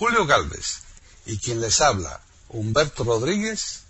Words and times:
Julio 0.00 0.24
Galvez 0.24 0.80
y 1.26 1.36
quien 1.36 1.60
les 1.60 1.82
habla, 1.82 2.20
Humberto 2.48 3.04
Rodríguez, 3.04 3.84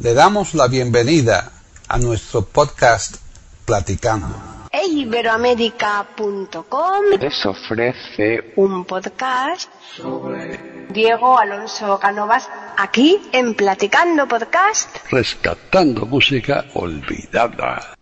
le 0.00 0.12
damos 0.12 0.54
la 0.54 0.66
bienvenida 0.66 1.52
a 1.86 1.96
nuestro 1.98 2.44
podcast 2.44 3.18
Platicando. 3.64 4.34
Iberoamérica.com 4.72 7.04
les 7.20 7.46
ofrece 7.46 8.52
un 8.56 8.84
podcast 8.84 9.70
sobre 9.96 10.88
Diego 10.90 11.38
Alonso 11.38 12.00
Canovas 12.00 12.48
aquí 12.76 13.20
en 13.30 13.54
Platicando 13.54 14.26
Podcast. 14.26 14.88
rescatando 15.08 16.04
música 16.04 16.64
olvidada. 16.74 17.94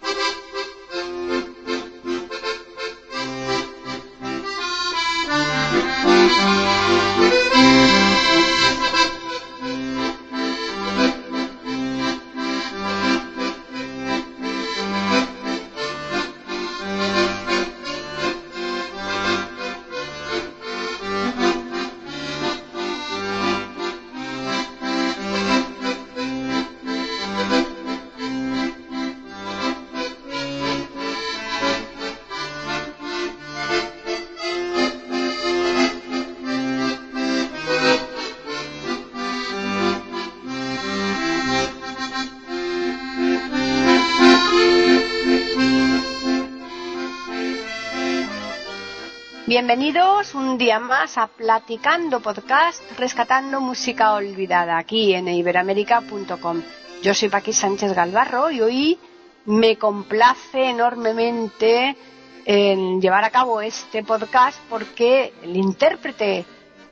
Día 50.58 50.78
más 50.78 51.18
a 51.18 51.26
Platicando 51.26 52.20
Podcast, 52.20 52.82
rescatando 52.98 53.60
música 53.60 54.14
olvidada 54.14 54.78
aquí 54.78 55.12
en 55.12 55.28
iberoamérica.com. 55.28 56.62
Yo 57.02 57.12
soy 57.14 57.28
Paqui 57.28 57.52
Sánchez 57.52 57.92
Galvarro 57.92 58.50
y 58.50 58.60
hoy 58.60 58.98
me 59.44 59.76
complace 59.76 60.70
enormemente 60.70 61.96
en 62.46 63.00
llevar 63.00 63.24
a 63.24 63.30
cabo 63.30 63.60
este 63.60 64.02
podcast 64.02 64.58
porque 64.70 65.34
el 65.42 65.56
intérprete 65.56 66.46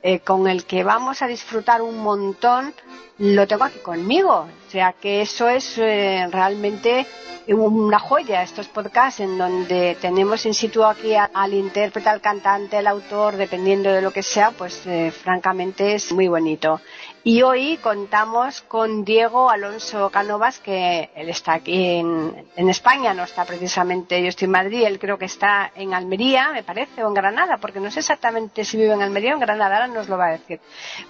eh, 0.07 0.19
con 0.19 0.47
el 0.47 0.65
que 0.65 0.83
vamos 0.83 1.23
a 1.23 1.27
disfrutar 1.27 1.81
un 1.81 1.97
montón 1.97 2.75
lo 3.17 3.47
tengo 3.47 3.63
aquí 3.63 3.79
conmigo. 3.79 4.47
O 4.67 4.69
sea 4.69 4.93
que 4.93 5.21
eso 5.21 5.49
es 5.49 5.79
eh, 5.79 6.27
realmente 6.31 7.07
una 7.47 7.97
joya, 7.97 8.43
estos 8.43 8.67
podcasts 8.67 9.19
en 9.19 9.35
donde 9.37 9.97
tenemos 9.99 10.45
in 10.45 10.53
situ 10.53 10.83
aquí 10.83 11.15
al 11.15 11.53
intérprete, 11.53 12.09
al 12.09 12.21
cantante, 12.21 12.77
al 12.77 12.85
autor, 12.85 13.35
dependiendo 13.35 13.91
de 13.91 14.03
lo 14.03 14.11
que 14.11 14.21
sea, 14.21 14.51
pues 14.51 14.85
eh, 14.85 15.11
francamente 15.11 15.95
es 15.95 16.11
muy 16.11 16.27
bonito. 16.27 16.81
Y 17.27 17.41
hoy 17.41 17.77
contamos 17.77 18.61
con 18.61 19.03
Diego 19.03 19.49
Alonso 19.49 20.11
Canovas, 20.11 20.59
que 20.59 21.09
él 21.15 21.27
está 21.29 21.55
aquí 21.55 21.97
en, 21.97 22.45
en 22.55 22.69
España, 22.69 23.15
no 23.15 23.23
está 23.23 23.45
precisamente, 23.45 24.21
yo 24.21 24.27
estoy 24.27 24.45
en 24.45 24.51
Madrid, 24.51 24.83
él 24.85 24.99
creo 24.99 25.17
que 25.17 25.25
está 25.25 25.71
en 25.75 25.95
Almería, 25.95 26.51
me 26.53 26.61
parece, 26.61 27.03
o 27.03 27.07
en 27.07 27.15
Granada, 27.15 27.57
porque 27.59 27.79
no 27.79 27.89
sé 27.89 28.01
exactamente 28.01 28.63
si 28.63 28.77
vive 28.77 28.93
en 28.93 29.01
Almería 29.01 29.31
o 29.31 29.33
en 29.33 29.39
Granada, 29.39 29.73
ahora 29.73 29.87
nos 29.87 30.07
lo 30.07 30.19
va 30.19 30.27
a 30.27 30.31
decir. 30.33 30.59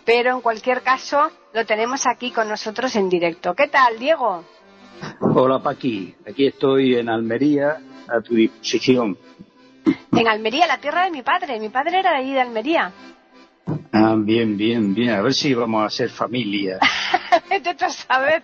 Pero 0.06 0.34
en 0.34 0.40
cualquier 0.40 0.84
caso, 0.84 1.30
lo 1.54 1.66
tenemos 1.66 2.08
aquí 2.08 2.32
con 2.32 2.48
nosotros 2.48 2.96
en 2.96 3.10
directo. 3.10 3.54
¿Qué 3.54 3.68
tal, 3.68 4.00
Diego? 4.00 4.46
Hola 5.20 5.62
Paqui, 5.62 6.16
aquí 6.26 6.48
estoy 6.48 6.96
en 6.96 7.10
Almería 7.10 7.78
a 8.08 8.22
tu 8.22 8.36
disposición. 8.36 9.18
En 10.14 10.28
Almería, 10.30 10.66
la 10.66 10.78
tierra 10.78 11.04
de 11.04 11.12
mi 11.12 11.24
padre. 11.24 11.60
Mi 11.60 11.68
padre 11.68 12.00
era 12.00 12.12
de 12.12 12.18
ahí 12.20 12.32
de 12.32 12.40
Almería. 12.40 12.94
Ah, 13.92 14.16
bien, 14.18 14.58
bien, 14.58 14.94
bien, 14.94 15.10
a 15.12 15.22
ver 15.22 15.34
si 15.34 15.54
vamos 15.54 15.86
a 15.86 15.90
ser 15.90 16.10
familia. 16.10 16.80
A 17.82 17.90
saber. 17.90 18.44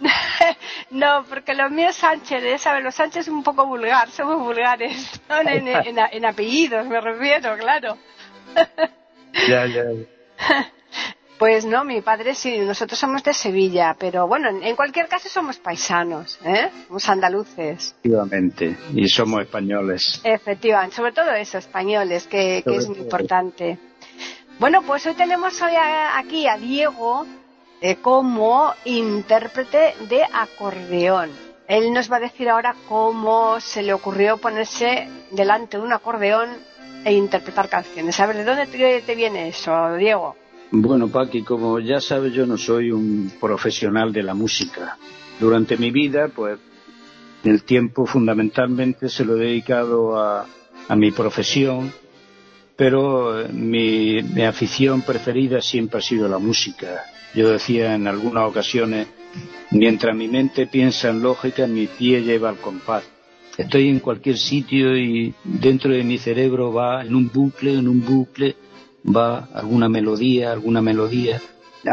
No, 0.90 1.24
porque 1.28 1.54
lo 1.54 1.68
mío 1.70 1.88
es 1.88 1.96
Sánchez, 1.96 2.42
¿eh? 2.42 2.58
¿sabes? 2.58 2.82
Los 2.84 2.94
Sánchez 2.94 3.22
es 3.22 3.28
un 3.28 3.42
poco 3.42 3.66
vulgar, 3.66 4.10
somos 4.10 4.38
vulgares. 4.40 5.20
¿no? 5.28 5.40
En, 5.40 5.68
en- 5.68 5.98
en 5.98 6.24
apellidos 6.26 6.86
me 6.86 7.00
refiero, 7.00 7.56
claro. 7.56 7.96
ya, 9.48 9.66
ya. 9.66 9.84
Pues 11.38 11.66
no, 11.66 11.84
mi 11.84 12.00
padre 12.00 12.34
sí, 12.34 12.58
nosotros 12.58 12.98
somos 12.98 13.22
de 13.22 13.34
Sevilla, 13.34 13.94
pero 13.98 14.26
bueno, 14.26 14.48
en, 14.48 14.74
cualquier 14.74 15.06
caso 15.06 15.28
somos 15.28 15.58
paisanos, 15.58 16.38
¿eh? 16.44 16.70
Somos 16.88 17.08
andaluces. 17.10 17.94
Efectivamente, 18.00 18.76
y 18.94 19.06
somos 19.08 19.42
españoles. 19.42 20.20
Efectivamente, 20.24 20.96
sobre 20.96 21.12
todo 21.12 21.30
eso, 21.32 21.58
españoles, 21.58 22.26
que, 22.26 22.64
es 22.66 22.88
muy 22.88 22.98
importante. 22.98 23.78
Bueno, 24.58 24.82
pues 24.82 25.06
hoy 25.06 25.14
tenemos 25.14 25.60
hoy 25.60 25.74
a- 25.74 26.18
aquí 26.18 26.46
a 26.46 26.56
Diego 26.56 27.26
eh, 27.80 27.96
como 27.96 28.72
intérprete 28.84 29.94
de 30.08 30.22
acordeón. 30.32 31.30
Él 31.68 31.92
nos 31.92 32.10
va 32.10 32.16
a 32.16 32.20
decir 32.20 32.48
ahora 32.48 32.74
cómo 32.88 33.60
se 33.60 33.82
le 33.82 33.92
ocurrió 33.92 34.38
ponerse 34.38 35.08
delante 35.32 35.76
de 35.76 35.82
un 35.82 35.92
acordeón 35.92 36.48
e 37.04 37.12
interpretar 37.12 37.68
canciones. 37.68 38.18
A 38.20 38.26
ver, 38.26 38.36
¿de 38.36 38.44
dónde 38.44 38.66
te, 38.66 39.02
te 39.02 39.14
viene 39.14 39.48
eso, 39.48 39.94
Diego? 39.96 40.36
Bueno, 40.70 41.08
Paqui, 41.08 41.42
como 41.42 41.78
ya 41.78 42.00
sabes, 42.00 42.32
yo 42.32 42.46
no 42.46 42.56
soy 42.56 42.90
un 42.90 43.32
profesional 43.40 44.12
de 44.12 44.22
la 44.22 44.34
música. 44.34 44.96
Durante 45.38 45.76
mi 45.76 45.90
vida, 45.90 46.28
pues, 46.34 46.58
el 47.44 47.62
tiempo 47.64 48.06
fundamentalmente 48.06 49.08
se 49.08 49.24
lo 49.24 49.36
he 49.36 49.40
dedicado 49.40 50.18
a, 50.18 50.46
a 50.88 50.96
mi 50.96 51.10
profesión, 51.12 51.92
pero 52.76 53.40
eh, 53.40 53.48
mi, 53.52 54.20
afición 54.44 55.02
preferida 55.02 55.60
siempre 55.60 55.98
ha 55.98 56.02
sido 56.02 56.28
la 56.28 56.38
música. 56.38 57.04
Yo 57.34 57.50
decía 57.50 57.94
en 57.94 58.06
algunas 58.06 58.48
ocasiones, 58.48 59.08
mientras 59.70 60.14
mi 60.14 60.28
mente 60.28 60.66
piensa 60.66 61.08
en 61.08 61.22
lógica, 61.22 61.66
mi 61.66 61.86
pie 61.86 62.22
lleva 62.22 62.50
al 62.50 62.56
compás. 62.56 63.04
Estoy 63.56 63.88
en 63.88 64.00
cualquier 64.00 64.36
sitio 64.36 64.96
y 64.96 65.34
dentro 65.42 65.90
de 65.90 66.04
mi 66.04 66.18
cerebro 66.18 66.72
va 66.72 67.02
en 67.02 67.14
un 67.14 67.30
bucle, 67.32 67.72
en 67.72 67.88
un 67.88 68.04
bucle, 68.04 68.54
va 69.04 69.48
alguna 69.54 69.88
melodía, 69.88 70.52
alguna 70.52 70.82
melodía. 70.82 71.40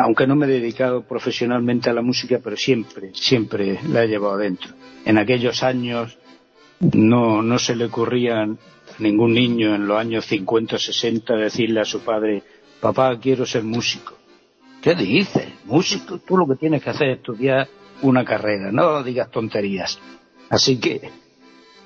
Aunque 0.04 0.28
no 0.28 0.36
me 0.36 0.46
he 0.46 0.50
dedicado 0.50 1.04
profesionalmente 1.04 1.90
a 1.90 1.94
la 1.94 2.02
música, 2.02 2.40
pero 2.44 2.58
siempre, 2.58 3.12
siempre 3.14 3.80
la 3.88 4.04
he 4.04 4.08
llevado 4.08 4.38
dentro. 4.38 4.74
En 5.06 5.18
aquellos 5.18 5.64
años 5.64 6.18
no, 6.80 7.42
no 7.42 7.60
se 7.60 7.76
le 7.76 7.86
ocurría 7.86 8.42
a 8.42 8.48
ningún 9.00 9.34
niño 9.34 9.76
en 9.76 9.88
los 9.88 9.98
años 9.98 10.26
50 10.26 10.76
o 10.76 10.80
60 10.80 11.36
decirle 11.36 11.82
a 11.82 11.86
su 11.86 12.02
padre, 12.02 12.44
papá, 12.80 13.18
quiero 13.20 13.46
ser 13.46 13.64
músico. 13.64 14.14
¿Qué 14.82 14.96
dices? 14.96 15.48
Músico, 15.66 16.20
tú 16.20 16.38
lo 16.38 16.48
que 16.48 16.56
tienes 16.56 16.84
que 16.84 16.90
hacer 16.90 17.10
es 17.10 17.18
estudiar 17.18 17.68
una 18.02 18.26
carrera, 18.26 18.72
no 18.72 19.02
digas 19.04 19.32
tonterías. 19.32 20.00
Así 20.50 20.78
que, 20.80 21.10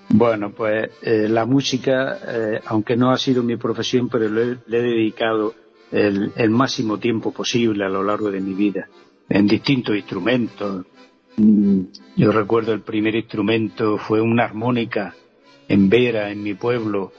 bueno, 0.10 0.52
pues 0.52 0.90
eh, 1.04 1.28
la 1.30 1.46
música, 1.46 2.18
eh, 2.28 2.62
aunque 2.66 2.96
no 2.96 3.12
ha 3.12 3.18
sido 3.18 3.44
mi 3.44 3.56
profesión, 3.58 4.10
pero 4.10 4.28
le, 4.30 4.58
le 4.66 4.78
he 4.80 4.82
dedicado 4.82 5.54
el, 5.92 6.32
el 6.36 6.50
máximo 6.50 6.98
tiempo 6.98 7.32
posible 7.32 7.86
a 7.86 7.90
lo 7.90 8.04
largo 8.04 8.32
de 8.32 8.42
mi 8.42 8.54
vida, 8.54 8.88
en 9.30 9.48
distintos 9.48 9.96
instrumentos. 9.96 10.86
Mm, 11.38 11.82
Yo 12.16 12.32
recuerdo 12.32 12.74
el 12.74 12.82
primer 12.82 13.16
instrumento 13.16 13.98
fue 14.00 14.20
una 14.22 14.44
armónica 14.46 15.14
en 15.68 15.90
Vera, 15.90 16.32
en 16.32 16.44
mi 16.44 16.54
pueblo, 16.54 17.12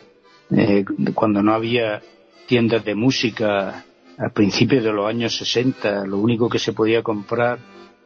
eh, 0.50 0.84
cuando 1.14 1.42
no 1.42 1.52
había 1.54 2.02
tiendas 2.46 2.84
de 2.84 2.94
música 2.94 3.84
a 4.16 4.28
principios 4.30 4.82
de 4.82 4.92
los 4.92 5.06
años 5.06 5.36
60, 5.36 6.06
lo 6.06 6.18
único 6.18 6.48
que 6.48 6.58
se 6.58 6.72
podía 6.72 7.02
comprar, 7.02 7.58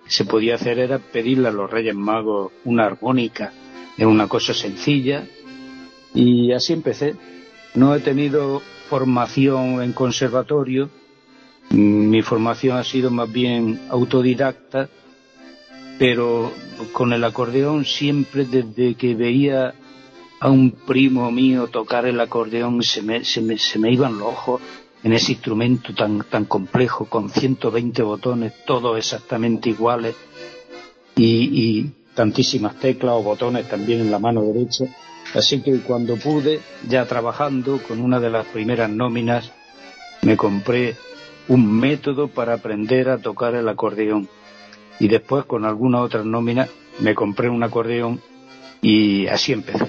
se 0.07 0.25
podía 0.25 0.57
hacer 0.57 0.79
era 0.79 0.99
pedirle 0.99 1.49
a 1.49 1.53
los 1.53 1.71
Reyes 1.71 1.95
Magos 1.95 2.53
una 2.65 2.87
armónica, 2.87 3.53
era 3.97 4.09
una 4.09 4.29
cosa 4.29 4.53
sencilla, 4.53 5.27
y 6.15 6.53
así 6.53 6.73
empecé. 6.73 7.15
No 7.75 7.95
he 7.95 8.01
tenido 8.01 8.61
formación 8.91 9.83
en 9.83 9.93
conservatorio, 9.93 10.91
mi 11.71 12.21
formación 12.21 12.77
ha 12.77 12.85
sido 12.85 13.11
más 13.11 13.33
bien 13.33 13.81
autodidacta, 13.89 14.91
pero 15.99 16.53
con 16.93 17.13
el 17.13 17.25
acordeón 17.25 17.85
siempre 17.85 18.45
desde 18.45 18.95
que 18.95 19.15
veía 19.15 19.75
a 20.43 20.51
un 20.51 20.73
primo 20.73 21.31
mío 21.31 21.69
tocar 21.69 22.05
el 22.05 22.19
acordeón 22.21 22.83
se 22.83 23.01
me, 23.01 23.23
se 23.23 23.41
me, 23.41 23.57
se 23.59 23.79
me 23.79 23.93
iban 23.93 24.19
los 24.19 24.27
ojos 24.27 24.61
en 25.05 25.13
ese 25.13 25.33
instrumento 25.33 25.95
tan, 25.95 26.25
tan 26.29 26.47
complejo, 26.47 27.05
con 27.05 27.31
120 27.31 28.03
botones, 28.03 28.53
todos 28.67 28.99
exactamente 28.99 29.71
iguales, 29.71 30.17
y, 31.15 31.27
y 31.63 31.93
tantísimas 32.15 32.75
teclas 32.81 33.15
o 33.15 33.23
botones 33.23 33.69
también 33.69 34.01
en 34.01 34.11
la 34.11 34.19
mano 34.19 34.43
derecha. 34.43 34.87
Así 35.33 35.63
que 35.63 35.79
cuando 35.79 36.17
pude, 36.17 36.61
ya 36.89 37.07
trabajando 37.07 37.81
con 37.87 38.01
una 38.01 38.19
de 38.19 38.31
las 38.31 38.47
primeras 38.47 38.91
nóminas, 38.91 39.53
me 40.23 40.37
compré 40.37 40.97
un 41.47 41.71
método 41.73 42.27
para 42.27 42.55
aprender 42.55 43.11
a 43.11 43.19
tocar 43.19 43.55
el 43.55 43.69
acordeón. 43.69 44.29
Y 44.99 45.07
después, 45.07 45.45
con 45.45 45.65
alguna 45.65 46.01
otra 46.01 46.25
nómina, 46.25 46.67
me 46.99 47.15
compré 47.15 47.49
un 47.49 47.63
acordeón 47.63 48.21
y 48.81 49.29
así 49.29 49.53
empecé, 49.53 49.87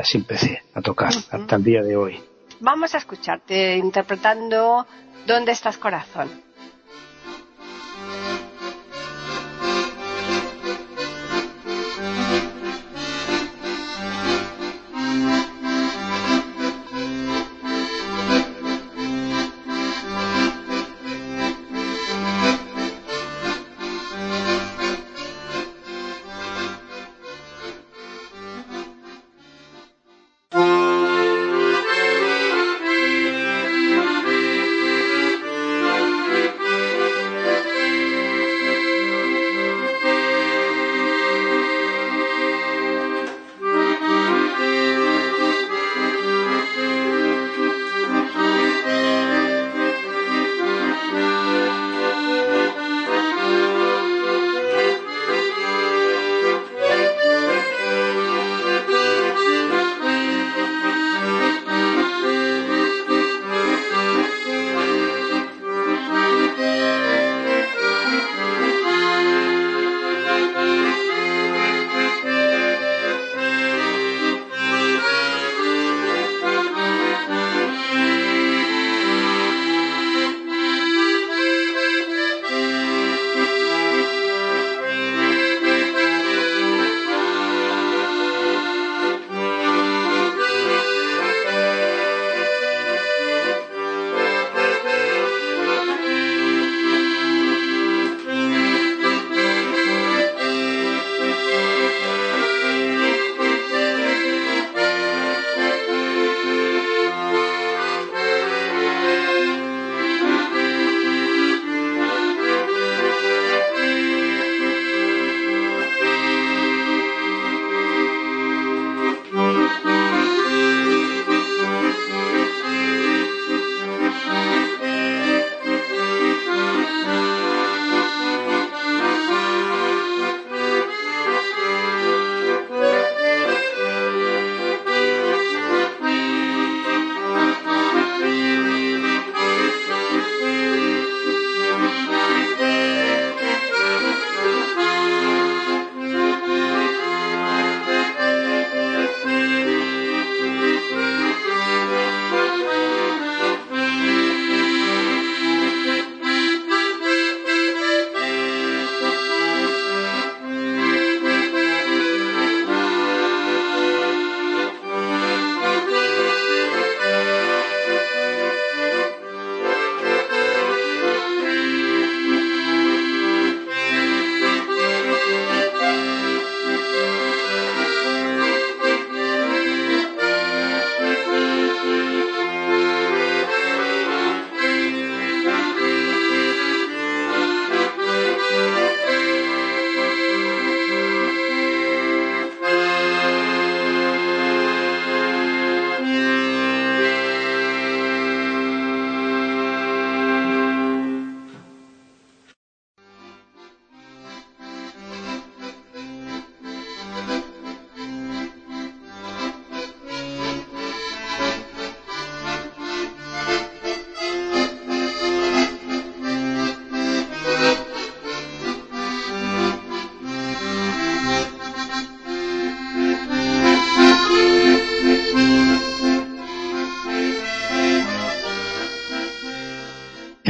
así 0.00 0.18
empecé 0.18 0.62
a 0.74 0.80
tocar 0.80 1.08
hasta 1.08 1.56
el 1.56 1.64
día 1.64 1.82
de 1.82 1.96
hoy. 1.96 2.22
Vamos 2.60 2.94
a 2.94 2.98
escucharte 2.98 3.76
interpretando 3.76 4.86
¿Dónde 5.26 5.52
estás 5.52 5.76
corazón? 5.76 6.28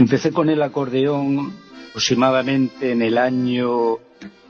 Empecé 0.00 0.32
con 0.32 0.48
el 0.48 0.62
acordeón 0.62 1.52
aproximadamente 1.90 2.92
en 2.92 3.02
el 3.02 3.18
año 3.18 3.98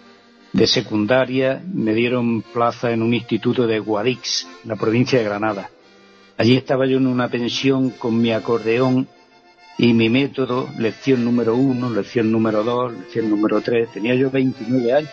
de 0.53 0.65
secundaria, 0.65 1.61
me 1.71 1.93
dieron 1.93 2.41
plaza 2.41 2.89
en 2.89 3.03
un 3.03 3.13
instituto 3.13 3.67
de 3.67 3.77
Guadix, 3.77 4.47
en 4.63 4.69
la 4.69 4.75
provincia 4.75 5.19
de 5.19 5.25
Granada. 5.25 5.69
Allí 6.35 6.57
estaba 6.57 6.87
yo 6.87 6.97
en 6.97 7.05
una 7.05 7.29
pensión 7.29 7.91
con 7.91 8.19
mi 8.19 8.31
acordeón 8.31 9.07
y 9.77 9.93
mi 9.93 10.09
método, 10.09 10.67
lección 10.79 11.23
número 11.23 11.55
uno, 11.55 11.91
lección 11.91 12.31
número 12.31 12.63
dos, 12.63 12.91
lección 12.91 13.29
número 13.29 13.61
tres. 13.61 13.91
Tenía 13.91 14.15
yo 14.15 14.31
29 14.31 14.93
años 14.93 15.11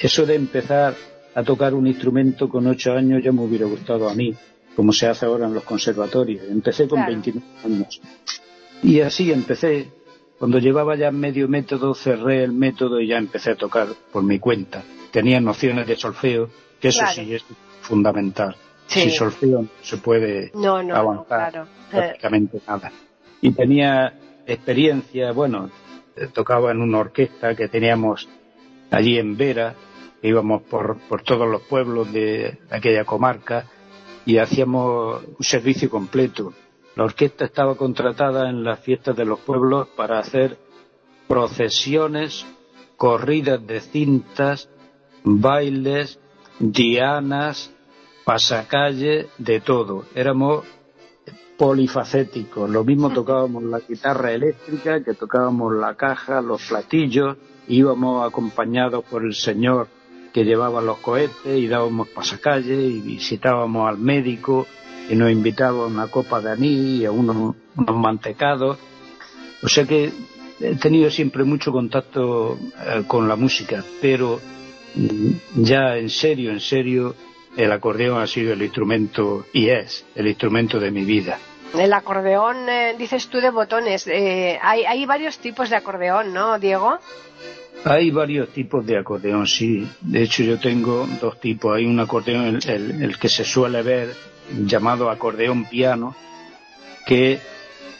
eso 0.00 0.26
de 0.26 0.34
empezar 0.34 0.94
a 1.34 1.42
tocar 1.42 1.74
un 1.74 1.86
instrumento 1.86 2.48
con 2.48 2.66
ocho 2.66 2.92
años 2.92 3.22
ya 3.22 3.32
me 3.32 3.42
hubiera 3.42 3.66
gustado 3.66 4.08
a 4.08 4.14
mí, 4.14 4.34
como 4.74 4.92
se 4.92 5.06
hace 5.06 5.26
ahora 5.26 5.46
en 5.46 5.54
los 5.54 5.64
conservatorios. 5.64 6.44
Empecé 6.48 6.88
con 6.88 7.04
29 7.04 7.46
años. 7.64 8.00
Y 8.82 9.00
así 9.00 9.32
empecé. 9.32 9.88
Cuando 10.38 10.58
llevaba 10.58 10.96
ya 10.96 11.10
medio 11.10 11.48
método, 11.48 11.94
cerré 11.94 12.44
el 12.44 12.52
método 12.52 13.00
y 13.00 13.08
ya 13.08 13.18
empecé 13.18 13.50
a 13.52 13.56
tocar 13.56 13.88
por 14.12 14.22
mi 14.22 14.38
cuenta. 14.38 14.84
Tenía 15.10 15.40
nociones 15.40 15.86
de 15.86 15.96
solfeo, 15.96 16.48
que 16.80 16.88
eso 16.88 17.04
sí 17.12 17.34
es 17.34 17.44
fundamental. 17.80 18.54
Sin 18.86 19.10
solfeo 19.10 19.62
no 19.62 19.68
se 19.82 19.96
puede 19.98 20.52
avanzar 20.92 21.66
prácticamente 21.90 22.60
nada. 22.66 22.92
Y 23.40 23.50
tenía 23.50 24.14
experiencia, 24.46 25.32
bueno, 25.32 25.70
tocaba 26.32 26.70
en 26.70 26.80
una 26.80 26.98
orquesta 26.98 27.54
que 27.54 27.68
teníamos 27.68 28.28
allí 28.90 29.18
en 29.18 29.36
Vera, 29.36 29.74
íbamos 30.22 30.62
por, 30.62 30.98
por 31.08 31.22
todos 31.22 31.48
los 31.48 31.62
pueblos 31.62 32.12
de 32.12 32.58
aquella 32.70 33.04
comarca 33.04 33.66
y 34.26 34.38
hacíamos 34.38 35.22
un 35.24 35.44
servicio 35.44 35.88
completo. 35.88 36.52
La 36.96 37.04
orquesta 37.04 37.44
estaba 37.44 37.76
contratada 37.76 38.50
en 38.50 38.64
las 38.64 38.80
fiestas 38.80 39.16
de 39.16 39.24
los 39.24 39.40
pueblos 39.40 39.88
para 39.96 40.18
hacer 40.18 40.58
procesiones, 41.28 42.44
corridas 42.96 43.64
de 43.66 43.80
cintas, 43.80 44.68
bailes, 45.22 46.18
dianas, 46.58 47.70
pasacalle, 48.24 49.28
de 49.38 49.60
todo. 49.60 50.04
Éramos 50.14 50.64
polifacéticos. 51.56 52.68
Lo 52.68 52.84
mismo 52.84 53.10
tocábamos 53.10 53.62
la 53.64 53.80
guitarra 53.80 54.32
eléctrica, 54.32 55.02
que 55.02 55.14
tocábamos 55.14 55.74
la 55.74 55.94
caja, 55.94 56.40
los 56.40 56.66
platillos, 56.68 57.36
íbamos 57.68 58.26
acompañados 58.26 59.04
por 59.04 59.24
el 59.24 59.34
señor 59.34 59.88
que 60.32 60.44
llevaba 60.44 60.80
los 60.80 60.98
cohetes 60.98 61.58
y 61.58 61.66
dábamos 61.66 62.08
pasacalle 62.08 62.74
y 62.74 63.00
visitábamos 63.00 63.88
al 63.88 63.98
médico 63.98 64.66
y 65.08 65.14
nos 65.14 65.30
invitaba 65.30 65.84
a 65.84 65.86
una 65.86 66.08
copa 66.08 66.40
de 66.40 66.52
anís 66.52 67.00
y 67.00 67.04
a 67.06 67.10
unos, 67.10 67.56
unos 67.76 67.96
mantecados. 67.96 68.78
O 69.62 69.68
sea 69.68 69.84
que 69.84 70.12
he 70.60 70.76
tenido 70.76 71.10
siempre 71.10 71.44
mucho 71.44 71.72
contacto 71.72 72.58
eh, 72.86 73.04
con 73.06 73.28
la 73.28 73.36
música, 73.36 73.84
pero 74.00 74.40
mm, 74.94 75.62
ya 75.62 75.96
en 75.96 76.10
serio, 76.10 76.50
en 76.50 76.60
serio, 76.60 77.14
el 77.56 77.72
acordeón 77.72 78.20
ha 78.20 78.26
sido 78.26 78.52
el 78.52 78.62
instrumento 78.62 79.46
y 79.52 79.68
es 79.68 80.04
el 80.14 80.28
instrumento 80.28 80.78
de 80.78 80.90
mi 80.90 81.04
vida. 81.04 81.38
El 81.76 81.92
acordeón, 81.92 82.68
eh, 82.68 82.94
dices 82.98 83.28
tú, 83.28 83.40
de 83.40 83.50
botones. 83.50 84.06
Eh, 84.06 84.58
hay, 84.62 84.84
hay 84.84 85.04
varios 85.04 85.38
tipos 85.38 85.68
de 85.68 85.76
acordeón, 85.76 86.32
¿no, 86.32 86.58
Diego? 86.58 86.98
Hay 87.84 88.10
varios 88.10 88.48
tipos 88.50 88.84
de 88.84 88.98
acordeón, 88.98 89.46
sí. 89.46 89.88
De 90.00 90.22
hecho, 90.22 90.42
yo 90.42 90.58
tengo 90.58 91.06
dos 91.20 91.40
tipos. 91.40 91.76
Hay 91.76 91.86
un 91.86 92.00
acordeón, 92.00 92.58
el, 92.66 93.18
que 93.18 93.28
se 93.28 93.44
suele 93.44 93.82
ver 93.82 94.14
llamado 94.66 95.10
acordeón 95.10 95.64
piano, 95.66 96.14
que 97.06 97.38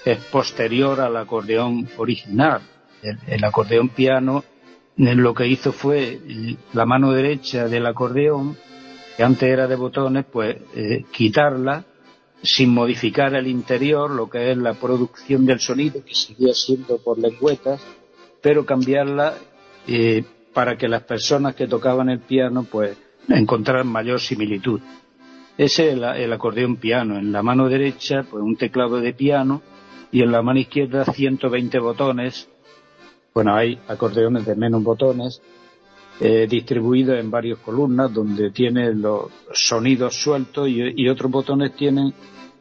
es 0.04 0.18
posterior 0.30 1.00
al 1.00 1.16
acordeón 1.16 1.88
original. 1.96 2.60
El, 3.02 3.18
el 3.26 3.44
acordeón 3.44 3.90
piano 3.90 4.44
lo 4.98 5.32
que 5.32 5.46
hizo 5.46 5.72
fue 5.72 6.18
la 6.72 6.84
mano 6.84 7.12
derecha 7.12 7.68
del 7.68 7.86
acordeón, 7.86 8.56
que 9.16 9.22
antes 9.22 9.48
era 9.48 9.66
de 9.68 9.76
botones, 9.76 10.24
pues 10.30 10.56
eh, 10.74 11.04
quitarla 11.12 11.84
sin 12.42 12.70
modificar 12.70 13.34
el 13.34 13.46
interior, 13.46 14.10
lo 14.10 14.28
que 14.28 14.50
es 14.50 14.56
la 14.56 14.74
producción 14.74 15.46
del 15.46 15.60
sonido, 15.60 16.04
que 16.04 16.14
seguía 16.14 16.52
siendo 16.52 16.98
por 16.98 17.18
lengüetas, 17.18 17.80
pero 18.40 18.66
cambiarla 18.66 19.34
eh, 19.88 20.24
para 20.52 20.76
que 20.76 20.88
las 20.88 21.02
personas 21.02 21.54
que 21.54 21.66
tocaban 21.66 22.08
el 22.08 22.20
piano 22.20 22.64
pues 22.70 22.96
encontraran 23.28 23.88
mayor 23.88 24.20
similitud. 24.20 24.80
Ese 25.56 25.88
es 25.88 25.94
el, 25.94 26.04
el, 26.04 26.32
acordeón 26.32 26.76
piano. 26.76 27.18
En 27.18 27.32
la 27.32 27.42
mano 27.42 27.68
derecha, 27.68 28.24
pues 28.28 28.42
un 28.42 28.56
teclado 28.56 29.00
de 29.00 29.12
piano 29.12 29.62
y 30.12 30.22
en 30.22 30.30
la 30.30 30.42
mano 30.42 30.60
izquierda 30.60 31.04
120 31.04 31.78
botones. 31.80 32.48
Bueno, 33.34 33.54
hay 33.54 33.78
acordeones 33.88 34.46
de 34.46 34.54
menos 34.54 34.82
botones 34.82 35.40
eh, 36.20 36.46
distribuidos 36.48 37.18
en 37.18 37.30
varias 37.30 37.58
columnas 37.58 38.12
donde 38.12 38.50
tiene 38.50 38.92
los 38.92 39.30
sonidos 39.52 40.20
sueltos 40.20 40.68
y, 40.68 40.80
y 40.96 41.08
otros 41.08 41.30
botones 41.30 41.74
tienen 41.76 42.12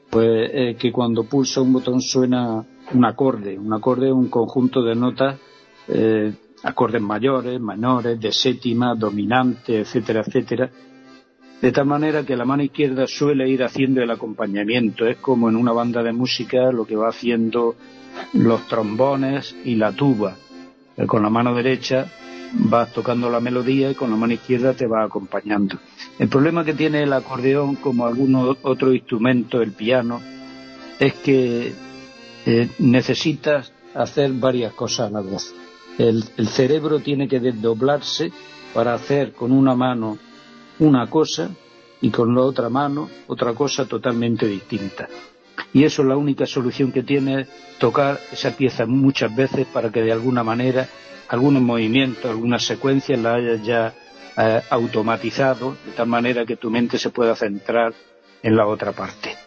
pues 0.10 0.50
eh, 0.54 0.76
que 0.80 0.92
cuando 0.92 1.24
pulsa 1.24 1.62
un 1.62 1.74
botón 1.74 2.02
suena 2.02 2.64
un 2.94 3.06
acorde. 3.06 3.58
Un 3.58 3.74
acorde 3.74 4.08
es 4.08 4.14
un 4.14 4.30
conjunto 4.30 4.84
de 4.84 4.96
notas 4.96 5.40
eh, 5.88 6.34
acordes 6.64 7.02
mayores, 7.02 7.60
menores, 7.60 8.20
de 8.20 8.32
séptima, 8.32 8.96
dominante, 8.96 9.80
etcétera, 9.82 10.22
etcétera, 10.26 10.70
de 11.62 11.72
tal 11.72 11.86
manera 11.88 12.24
que 12.24 12.36
la 12.36 12.46
mano 12.46 12.64
izquierda 12.64 13.08
suele 13.08 13.50
ir 13.50 13.64
haciendo 13.64 14.02
el 14.02 14.12
acompañamiento, 14.12 15.08
es 15.08 15.18
como 15.18 15.50
en 15.50 15.56
una 15.56 15.72
banda 15.72 16.04
de 16.04 16.14
música 16.14 16.72
lo 16.72 16.86
que 16.86 16.96
va 16.96 17.10
haciendo 17.10 17.76
los 18.34 18.68
trombones 18.68 19.56
y 19.66 19.76
la 19.76 19.92
tuba. 19.92 20.36
Con 21.08 21.24
la 21.24 21.30
mano 21.30 21.56
derecha 21.56 22.08
vas 22.54 22.92
tocando 22.94 23.30
la 23.30 23.40
melodía 23.40 23.90
y 23.92 23.96
con 23.96 24.10
la 24.10 24.18
mano 24.18 24.34
izquierda 24.34 24.74
te 24.74 24.88
va 24.88 25.04
acompañando. 25.04 25.78
El 26.20 26.28
problema 26.28 26.64
que 26.64 26.74
tiene 26.74 27.04
el 27.04 27.14
acordeón, 27.14 27.76
como 27.76 28.06
algunos 28.06 28.58
otros 28.62 28.94
instrumentos, 28.94 29.62
el 29.62 29.72
piano, 29.72 30.22
es 31.00 31.14
que 31.16 31.74
eh, 32.46 32.70
necesitas 32.80 33.72
hacer 33.94 34.32
varias 34.34 34.74
cosas 34.74 35.08
a 35.08 35.12
la 35.12 35.22
vez. 35.22 35.54
El, 35.98 36.24
cerebro 36.48 37.00
tiene 37.00 37.28
que 37.28 37.40
desdoblarse 37.40 38.32
para 38.74 38.94
hacer 38.94 39.34
con 39.34 39.52
una 39.52 39.76
mano 39.76 40.18
una 40.80 41.10
cosa 41.10 41.50
y 42.02 42.12
con 42.12 42.36
la 42.36 42.42
otra 42.42 42.70
mano 42.70 43.10
otra 43.28 43.54
cosa 43.54 43.86
totalmente 43.86 44.48
distinta. 44.48 45.08
Y 45.74 45.84
eso 45.84 46.04
es 46.04 46.08
la 46.08 46.16
única 46.16 46.46
solución 46.46 46.92
que 46.92 47.02
tiene 47.02 47.48
tocar 47.80 48.20
esa 48.32 48.56
pieza 48.56 48.86
muchas 48.86 49.36
veces 49.36 49.66
para 49.66 49.92
que 49.92 50.02
de 50.02 50.12
alguna 50.12 50.44
manera 50.44 50.88
algunos 51.30 51.64
movimientos, 51.64 52.26
algunas 52.26 52.64
secuencias 52.64 53.20
las 53.20 53.38
hayas 53.38 53.64
ya 53.64 53.94
eh, 54.38 54.62
automatizado 54.70 55.76
de 55.84 55.92
tal 55.94 56.08
manera 56.08 56.46
que 56.46 56.58
tu 56.58 56.70
mente 56.70 57.00
se 57.00 57.10
pueda 57.10 57.36
centrar 57.36 57.94
en 58.44 58.56
la 58.56 58.68
otra 58.68 58.92
parte. 58.92 59.47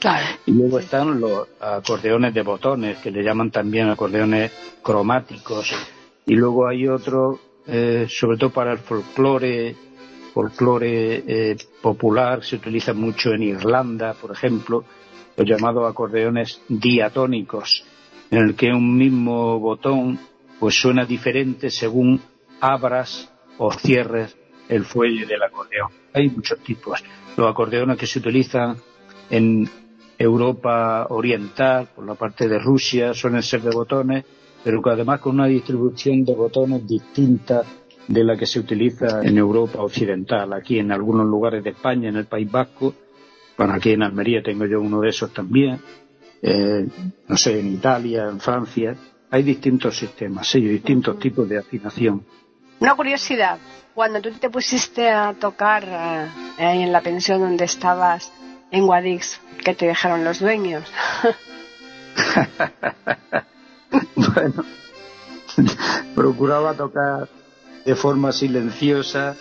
Claro. 0.00 0.26
Y 0.46 0.52
luego 0.52 0.78
están 0.78 1.20
los 1.20 1.46
acordeones 1.60 2.32
de 2.32 2.42
botones, 2.42 2.98
que 2.98 3.10
le 3.10 3.22
llaman 3.22 3.50
también 3.50 3.88
acordeones 3.90 4.50
cromáticos. 4.82 5.74
Y 6.24 6.34
luego 6.34 6.66
hay 6.66 6.88
otro, 6.88 7.38
eh, 7.66 8.06
sobre 8.08 8.38
todo 8.38 8.50
para 8.50 8.72
el 8.72 8.78
folclore, 8.78 9.76
folclore 10.32 11.22
eh, 11.26 11.56
popular, 11.82 12.42
se 12.42 12.56
utiliza 12.56 12.94
mucho 12.94 13.32
en 13.32 13.42
Irlanda, 13.42 14.14
por 14.14 14.32
ejemplo, 14.32 14.84
los 15.36 15.46
llamados 15.46 15.90
acordeones 15.90 16.62
diatónicos, 16.68 17.84
en 18.30 18.38
el 18.38 18.54
que 18.54 18.68
un 18.68 18.96
mismo 18.96 19.58
botón 19.60 20.18
pues 20.58 20.80
suena 20.80 21.04
diferente 21.04 21.70
según 21.70 22.20
abras 22.60 23.30
o 23.58 23.70
cierres 23.72 24.34
el 24.68 24.84
fuelle 24.84 25.26
del 25.26 25.42
acordeón. 25.42 25.90
Hay 26.14 26.30
muchos 26.30 26.58
tipos. 26.60 27.02
Los 27.36 27.50
acordeones 27.50 27.98
que 27.98 28.06
se 28.06 28.18
utilizan 28.18 28.76
en 29.30 29.68
Europa 30.20 31.06
Oriental, 31.08 31.88
por 31.96 32.04
la 32.04 32.14
parte 32.14 32.46
de 32.46 32.58
Rusia, 32.58 33.14
suelen 33.14 33.42
ser 33.42 33.62
de 33.62 33.70
botones, 33.70 34.22
pero 34.62 34.82
que 34.82 34.90
además 34.90 35.18
con 35.18 35.36
una 35.36 35.46
distribución 35.46 36.26
de 36.26 36.34
botones 36.34 36.86
distinta 36.86 37.62
de 38.06 38.22
la 38.22 38.36
que 38.36 38.44
se 38.44 38.60
utiliza 38.60 39.22
en 39.22 39.38
Europa 39.38 39.80
Occidental. 39.80 40.52
Aquí 40.52 40.78
en 40.78 40.92
algunos 40.92 41.26
lugares 41.26 41.64
de 41.64 41.70
España, 41.70 42.10
en 42.10 42.16
el 42.16 42.26
País 42.26 42.50
Vasco, 42.50 42.92
bueno, 43.56 43.72
aquí 43.72 43.92
en 43.92 44.02
Almería 44.02 44.42
tengo 44.42 44.66
yo 44.66 44.82
uno 44.82 45.00
de 45.00 45.08
esos 45.08 45.32
también, 45.32 45.80
eh, 46.42 46.86
no 47.26 47.36
sé, 47.38 47.58
en 47.58 47.72
Italia, 47.72 48.28
en 48.28 48.40
Francia, 48.40 48.94
hay 49.30 49.42
distintos 49.42 49.96
sistemas, 49.96 50.46
sí, 50.46 50.60
distintos 50.60 51.18
tipos 51.18 51.48
de 51.48 51.58
afinación. 51.58 52.26
Una 52.78 52.94
curiosidad, 52.94 53.58
cuando 53.94 54.20
tú 54.20 54.30
te 54.32 54.50
pusiste 54.50 55.08
a 55.08 55.32
tocar 55.32 55.84
eh, 56.58 56.82
en 56.82 56.92
la 56.92 57.00
pensión 57.00 57.40
donde 57.40 57.64
estabas, 57.64 58.30
en 58.70 58.86
Guadix, 58.86 59.40
¿qué 59.64 59.74
te 59.74 59.86
dejaron 59.86 60.24
los 60.24 60.40
dueños? 60.40 60.84
bueno, 64.14 64.64
procuraba 66.14 66.74
tocar 66.74 67.28
de 67.84 67.94
forma 67.96 68.32
silenciosa 68.32 69.36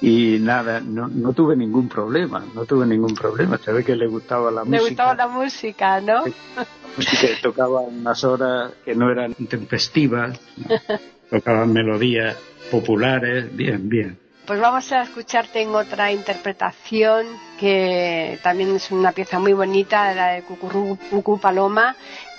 y 0.00 0.38
nada, 0.40 0.80
no, 0.80 1.08
no 1.08 1.32
tuve 1.32 1.56
ningún 1.56 1.88
problema, 1.88 2.44
no 2.54 2.64
tuve 2.64 2.86
ningún 2.86 3.14
problema. 3.14 3.58
Se 3.58 3.72
ve 3.72 3.84
que 3.84 3.96
le 3.96 4.06
gustaba 4.06 4.50
la 4.50 4.62
Le 4.62 4.70
música. 4.70 4.88
gustaba 4.88 5.14
la 5.14 5.28
música, 5.28 6.00
¿no? 6.00 6.24
que 6.24 7.36
tocaba 7.42 7.80
unas 7.80 8.22
horas 8.24 8.72
que 8.84 8.94
no 8.94 9.10
eran 9.10 9.34
tempestivas, 9.34 10.38
tocaban 11.30 11.72
melodías 11.72 12.36
populares, 12.70 13.54
bien, 13.56 13.88
bien. 13.88 14.18
Pues 14.48 14.60
vamos 14.60 14.90
a 14.92 15.02
escucharte 15.02 15.60
en 15.60 15.74
otra 15.74 16.10
interpretación 16.10 17.26
que 17.60 18.38
también 18.42 18.74
es 18.76 18.90
una 18.90 19.12
pieza 19.12 19.38
muy 19.38 19.52
bonita, 19.52 20.14
la 20.14 20.28
de 20.28 20.42
Cucurú 20.42 21.38
Paloma, 21.38 21.94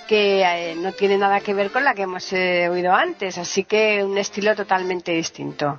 que 0.08 0.42
eh, 0.42 0.74
no 0.74 0.90
tiene 0.90 1.16
nada 1.16 1.38
que 1.38 1.54
ver 1.54 1.70
con 1.70 1.84
la 1.84 1.94
que 1.94 2.02
hemos 2.02 2.32
eh, 2.32 2.68
oído 2.68 2.92
antes, 2.92 3.38
así 3.38 3.62
que 3.62 4.02
un 4.02 4.18
estilo 4.18 4.56
totalmente 4.56 5.12
distinto. 5.12 5.78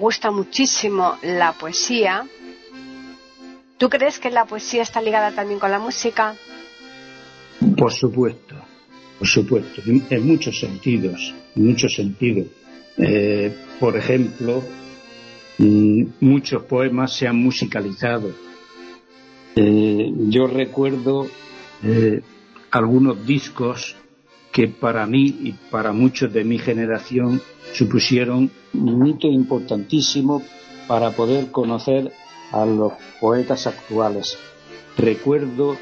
gusta 0.00 0.30
muchísimo 0.30 1.18
la 1.22 1.52
poesía. 1.52 2.26
¿Tú 3.78 3.88
crees 3.88 4.18
que 4.18 4.30
la 4.30 4.46
poesía 4.46 4.82
está 4.82 5.00
ligada 5.00 5.32
también 5.32 5.60
con 5.60 5.70
la 5.70 5.78
música? 5.78 6.34
Por 7.76 7.92
supuesto, 7.92 8.54
por 9.18 9.28
supuesto, 9.28 9.82
en 9.86 10.26
muchos 10.26 10.58
sentidos, 10.58 11.34
en 11.54 11.66
muchos 11.66 11.94
sentidos. 11.94 12.46
Eh, 12.96 13.54
por 13.78 13.96
ejemplo, 13.96 14.62
mm, 15.58 16.04
muchos 16.20 16.62
poemas 16.64 17.14
se 17.16 17.28
han 17.28 17.36
musicalizado. 17.36 18.32
Eh, 19.56 20.12
yo 20.28 20.46
recuerdo 20.46 21.26
eh, 21.82 22.22
algunos 22.70 23.26
discos 23.26 23.96
que 24.60 24.68
para 24.68 25.06
mí 25.06 25.24
y 25.42 25.52
para 25.70 25.90
muchos 25.94 26.30
de 26.34 26.44
mi 26.44 26.58
generación 26.58 27.40
supusieron 27.72 28.50
un 28.74 29.06
hito 29.06 29.26
importantísimo 29.26 30.42
para 30.86 31.12
poder 31.12 31.50
conocer 31.50 32.12
a 32.52 32.66
los 32.66 32.92
poetas 33.22 33.66
actuales. 33.66 34.36
Recuerdo 34.98 35.78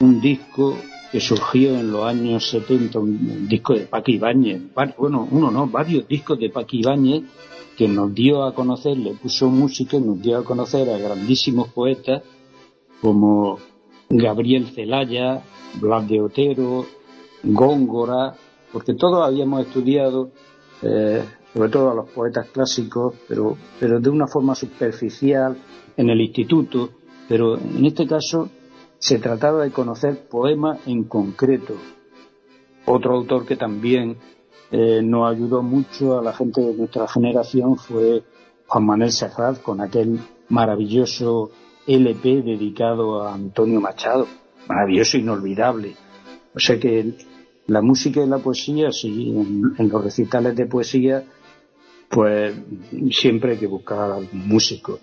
un 0.00 0.22
disco 0.22 0.74
que 1.12 1.20
surgió 1.20 1.78
en 1.78 1.92
los 1.92 2.06
años 2.06 2.48
70, 2.48 2.98
un 2.98 3.46
disco 3.46 3.74
de 3.74 3.80
Paqui 3.80 4.14
Ibáñez, 4.14 4.72
bueno, 4.74 5.28
uno 5.30 5.50
no, 5.50 5.66
varios 5.66 6.08
discos 6.08 6.38
de 6.38 6.48
Paqui 6.48 6.78
Ibáñez 6.78 7.24
que 7.76 7.88
nos 7.88 8.14
dio 8.14 8.44
a 8.44 8.54
conocer, 8.54 8.96
le 8.96 9.12
puso 9.12 9.50
música 9.50 10.00
nos 10.00 10.22
dio 10.22 10.38
a 10.38 10.44
conocer 10.44 10.88
a 10.88 10.96
grandísimos 10.96 11.68
poetas 11.74 12.22
como 13.02 13.58
Gabriel 14.08 14.68
Celaya, 14.74 15.42
Blas 15.78 16.08
de 16.08 16.22
Otero, 16.22 16.86
Góngora, 17.44 18.34
porque 18.72 18.94
todos 18.94 19.26
habíamos 19.26 19.66
estudiado, 19.66 20.30
eh, 20.82 21.24
sobre 21.52 21.68
todo 21.68 21.90
a 21.90 21.94
los 21.94 22.10
poetas 22.10 22.48
clásicos, 22.48 23.14
pero, 23.28 23.56
pero 23.78 24.00
de 24.00 24.10
una 24.10 24.26
forma 24.26 24.54
superficial 24.54 25.56
en 25.96 26.10
el 26.10 26.20
instituto, 26.20 26.90
pero 27.28 27.56
en 27.56 27.84
este 27.84 28.06
caso 28.06 28.48
se 28.98 29.18
trataba 29.18 29.64
de 29.64 29.70
conocer 29.70 30.26
poemas 30.28 30.80
en 30.86 31.04
concreto. 31.04 31.74
Otro 32.86 33.14
autor 33.14 33.46
que 33.46 33.56
también 33.56 34.16
eh, 34.70 35.02
nos 35.02 35.30
ayudó 35.30 35.62
mucho 35.62 36.18
a 36.18 36.22
la 36.22 36.32
gente 36.32 36.60
de 36.60 36.74
nuestra 36.74 37.06
generación 37.06 37.76
fue 37.76 38.22
Juan 38.66 38.86
Manuel 38.86 39.12
Serrat 39.12 39.62
con 39.62 39.80
aquel 39.80 40.18
maravilloso 40.48 41.50
LP 41.86 42.42
dedicado 42.42 43.22
a 43.22 43.34
Antonio 43.34 43.80
Machado, 43.80 44.26
maravilloso, 44.68 45.18
inolvidable. 45.18 45.96
O 46.54 46.60
sea 46.60 46.78
que 46.78 47.14
la 47.66 47.80
música 47.80 48.22
y 48.22 48.28
la 48.28 48.38
poesía, 48.38 48.90
sí, 48.92 49.30
en, 49.78 49.88
los 49.88 50.04
recitales 50.04 50.54
de 50.54 50.66
poesía, 50.66 51.24
pues 52.08 52.54
siempre 53.10 53.52
hay 53.52 53.58
que 53.58 53.66
buscar 53.66 54.10
al 54.10 54.28
músico. 54.32 55.00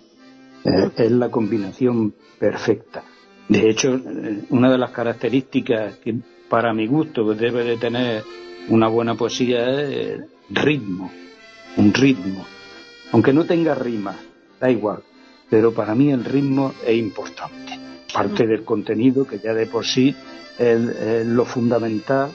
Eh, 0.64 0.90
es 0.96 1.10
la 1.10 1.30
combinación 1.30 2.14
perfecta. 2.38 3.02
De 3.48 3.68
hecho, 3.68 3.94
eh, 3.94 4.44
una 4.50 4.70
de 4.70 4.78
las 4.78 4.90
características 4.90 5.96
que 5.96 6.14
para 6.48 6.72
mi 6.72 6.86
gusto 6.86 7.34
debe 7.34 7.64
de 7.64 7.76
tener 7.78 8.22
una 8.68 8.88
buena 8.88 9.16
poesía 9.16 9.82
es 9.82 9.90
el 9.90 10.26
ritmo, 10.50 11.10
un 11.76 11.92
ritmo. 11.92 12.46
Aunque 13.10 13.32
no 13.32 13.44
tenga 13.44 13.74
rima, 13.74 14.16
da 14.60 14.70
igual, 14.70 15.02
pero 15.50 15.72
para 15.72 15.94
mí 15.94 16.12
el 16.12 16.24
ritmo 16.24 16.72
es 16.86 16.96
importante. 16.96 17.78
Parte 18.14 18.46
del 18.46 18.64
contenido 18.64 19.26
que 19.26 19.38
ya 19.38 19.52
de 19.52 19.66
por 19.66 19.84
sí 19.84 20.14
es 20.58 21.26
lo 21.26 21.44
fundamental 21.44 22.30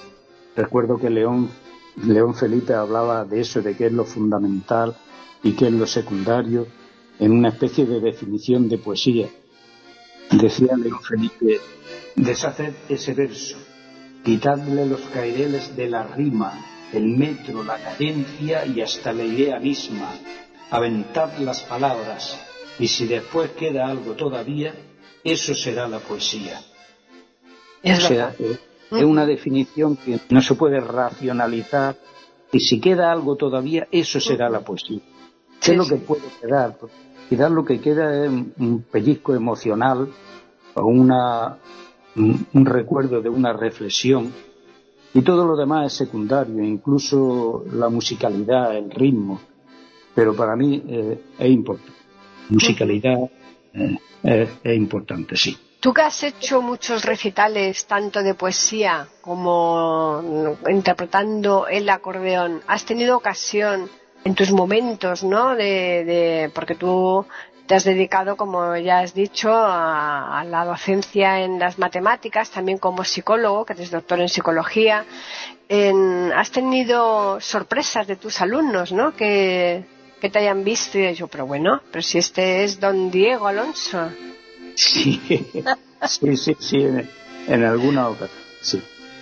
Recuerdo 0.57 0.97
que 0.97 1.11
León, 1.11 1.51
León 2.03 2.33
Felipe 2.33 2.73
hablaba 2.73 3.23
de 3.25 3.41
eso, 3.41 3.61
de 3.61 3.77
qué 3.77 3.85
es 3.85 3.93
lo 3.93 4.05
fundamental 4.05 4.97
y 5.43 5.51
qué 5.51 5.67
es 5.67 5.71
lo 5.71 5.85
secundario, 5.85 6.65
en 7.19 7.31
una 7.31 7.49
especie 7.49 7.85
de 7.85 7.99
definición 7.99 8.67
de 8.67 8.79
poesía. 8.79 9.29
Decía 10.31 10.75
León 10.75 10.99
Felipe, 11.07 11.59
deshaced 12.15 12.73
ese 12.89 13.13
verso, 13.13 13.55
quitadle 14.25 14.87
los 14.87 15.01
caireles 15.13 15.75
de 15.75 15.89
la 15.89 16.07
rima, 16.07 16.59
el 16.91 17.05
metro, 17.05 17.63
la 17.63 17.77
cadencia 17.77 18.65
y 18.65 18.81
hasta 18.81 19.13
la 19.13 19.25
idea 19.25 19.59
misma, 19.59 20.11
aventad 20.71 21.37
las 21.37 21.61
palabras, 21.61 22.35
y 22.79 22.87
si 22.87 23.05
después 23.05 23.51
queda 23.51 23.87
algo 23.87 24.13
todavía, 24.13 24.73
eso 25.23 25.53
será 25.53 25.87
la 25.87 25.99
poesía. 25.99 26.59
Es 27.83 28.09
verdad. 28.09 28.35
Eh, 28.39 28.57
es 28.91 29.03
una 29.03 29.25
definición 29.25 29.97
que 29.97 30.19
no 30.29 30.41
se 30.41 30.55
puede 30.55 30.79
racionalizar 30.79 31.97
y 32.51 32.59
si 32.59 32.79
queda 32.79 33.11
algo 33.11 33.35
todavía, 33.35 33.87
eso 33.91 34.19
será 34.19 34.49
la 34.49 34.61
poesía. 34.61 34.99
¿Qué 35.61 35.71
es 35.71 35.77
lo 35.77 35.85
que 35.85 35.95
puede 35.95 36.23
quedar? 36.41 36.77
Quizás 37.29 37.51
lo 37.51 37.65
que 37.65 37.81
queda 37.81 38.25
es 38.25 38.29
un 38.29 38.85
pellizco 38.89 39.35
emocional 39.35 40.07
o 40.75 40.85
una, 40.85 41.57
un 42.15 42.65
recuerdo 42.65 43.21
de 43.21 43.29
una 43.29 43.51
reflexión 43.51 44.31
y 45.13 45.21
todo 45.23 45.45
lo 45.45 45.55
demás 45.55 45.87
es 45.87 45.97
secundario, 45.97 46.63
incluso 46.63 47.65
la 47.73 47.89
musicalidad, 47.89 48.77
el 48.77 48.91
ritmo. 48.91 49.39
Pero 50.13 50.35
para 50.35 50.55
mí 50.55 50.83
eh, 50.87 51.21
es 51.39 51.49
importante. 51.49 51.91
Musicalidad 52.49 53.29
eh, 53.73 53.97
es 54.63 54.77
importante, 54.77 55.35
sí. 55.35 55.57
Tú 55.79 55.93
que 55.93 56.01
has 56.01 56.23
hecho 56.23 56.61
muchos 56.61 57.05
recitales, 57.05 57.85
tanto 57.85 58.23
de 58.23 58.33
poesía 58.33 59.07
como 59.21 60.57
interpretando 60.67 61.67
el 61.67 61.87
acordeón, 61.89 62.63
has 62.67 62.83
tenido 62.83 63.15
ocasión 63.15 63.89
en 64.23 64.33
tus 64.33 64.51
momentos, 64.51 65.23
¿no? 65.23 65.55
De, 65.55 66.51
porque 66.55 66.73
tú 66.73 67.25
te 67.67 67.75
has 67.75 67.83
dedicado, 67.83 68.37
como 68.37 68.75
ya 68.75 68.99
has 68.99 69.13
dicho, 69.13 69.51
a, 69.53 70.43
la 70.47 70.65
docencia 70.65 71.41
en 71.41 71.59
las 71.59 71.77
matemáticas, 71.77 72.49
también 72.49 72.79
como 72.79 73.03
psicólogo, 73.03 73.63
que 73.65 73.73
eres 73.73 73.91
doctor 73.91 74.19
en 74.19 74.29
psicología. 74.29 75.05
has 76.35 76.51
tenido 76.51 77.39
sorpresas 77.39 78.07
de 78.07 78.15
tus 78.15 78.41
alumnos, 78.41 78.91
¿no? 78.91 79.15
Que, 79.15 79.85
que 80.19 80.29
te 80.29 80.39
hayan 80.39 80.63
visto 80.63 80.97
y 80.97 81.13
yo, 81.13 81.27
pero 81.27 81.45
bueno, 81.45 81.81
pero 81.91 82.01
si 82.01 82.17
este 82.17 82.63
es 82.63 82.79
don 82.79 83.11
Diego 83.11 83.45
Alonso. 83.45 84.09
Sí, 84.77 85.19
sí, 86.05 86.37
sí, 86.37 86.55
sí, 86.59 86.77
en, 87.47 87.63
alguna 87.63 88.09
ocasión, 88.09 88.29
sí. 88.61 88.79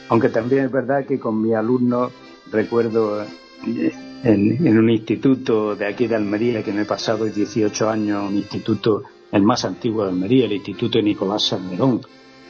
Aunque 0.09 0.27
también 0.27 0.65
es 0.65 0.71
verdad 0.71 1.05
que 1.05 1.17
con 1.17 1.41
mi 1.41 1.53
alumno 1.53 2.11
recuerdo 2.51 3.23
eh, 3.23 3.93
en, 4.25 4.77
un 4.77 4.89
instituto 4.89 5.73
de 5.77 5.85
aquí 5.87 6.07
de 6.07 6.15
Almería, 6.17 6.61
que 6.61 6.73
me 6.73 6.81
he 6.81 6.85
pasado 6.85 7.23
18 7.23 7.89
años, 7.89 8.29
un 8.29 8.35
instituto, 8.35 9.03
el 9.31 9.43
más 9.43 9.63
antiguo 9.63 10.03
de 10.03 10.09
Almería, 10.09 10.43
el 10.43 10.51
Instituto 10.51 11.01
Nicolás 11.01 11.43
Salmerón, 11.43 12.01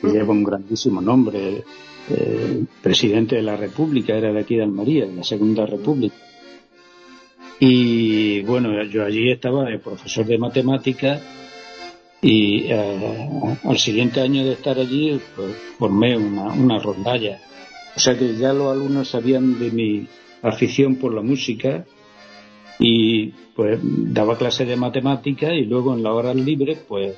que 0.01 0.07
lleva 0.07 0.33
un 0.33 0.43
grandísimo 0.43 0.99
nombre, 0.99 1.63
eh, 2.09 2.63
presidente 2.81 3.35
de 3.35 3.43
la 3.43 3.55
República, 3.55 4.15
era 4.15 4.33
de 4.33 4.39
aquí 4.39 4.55
de 4.55 4.63
Almería, 4.63 5.05
de 5.05 5.13
la 5.13 5.23
Segunda 5.23 5.67
República. 5.67 6.15
Y 7.59 8.41
bueno, 8.41 8.83
yo 8.85 9.05
allí 9.05 9.29
estaba 9.29 9.65
de 9.65 9.77
profesor 9.77 10.25
de 10.25 10.39
matemáticas 10.39 11.21
y 12.25 12.71
eh, 12.71 13.29
al 13.63 13.77
siguiente 13.77 14.19
año 14.19 14.43
de 14.43 14.53
estar 14.53 14.79
allí 14.79 15.21
pues, 15.35 15.55
formé 15.77 16.17
una, 16.17 16.79
rondalla. 16.79 17.39
O 17.95 17.99
sea 17.99 18.17
que 18.17 18.35
ya 18.35 18.51
los 18.51 18.75
alumnos 18.75 19.09
sabían 19.09 19.59
de 19.59 19.69
mi 19.69 20.07
afición 20.41 20.95
por 20.95 21.13
la 21.13 21.21
música 21.21 21.85
y 22.79 23.27
pues 23.55 23.79
daba 23.83 24.39
clases 24.39 24.67
de 24.67 24.75
matemáticas 24.75 25.53
y 25.53 25.65
luego 25.65 25.93
en 25.93 26.01
las 26.01 26.13
horas 26.13 26.35
libres 26.35 26.79
pues 26.87 27.15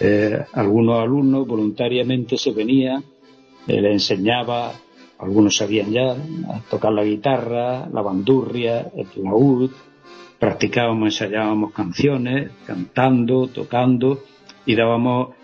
eh, 0.00 0.44
algunos 0.54 1.00
alumnos 1.00 1.46
voluntariamente 1.46 2.36
se 2.36 2.50
venían, 2.50 3.04
eh, 3.68 3.80
les 3.80 3.92
enseñaba, 3.92 4.72
algunos 5.20 5.56
sabían 5.56 5.92
ya 5.92 6.10
a 6.10 6.60
tocar 6.68 6.92
la 6.92 7.04
guitarra, 7.04 7.88
la 7.88 8.02
bandurria, 8.02 8.90
el 8.96 9.06
laúd, 9.22 9.70
practicábamos, 10.40 11.12
ensayábamos 11.20 11.72
canciones, 11.72 12.50
cantando, 12.66 13.46
tocando 13.46 14.18
y 14.66 14.74
dábamos 14.74 15.34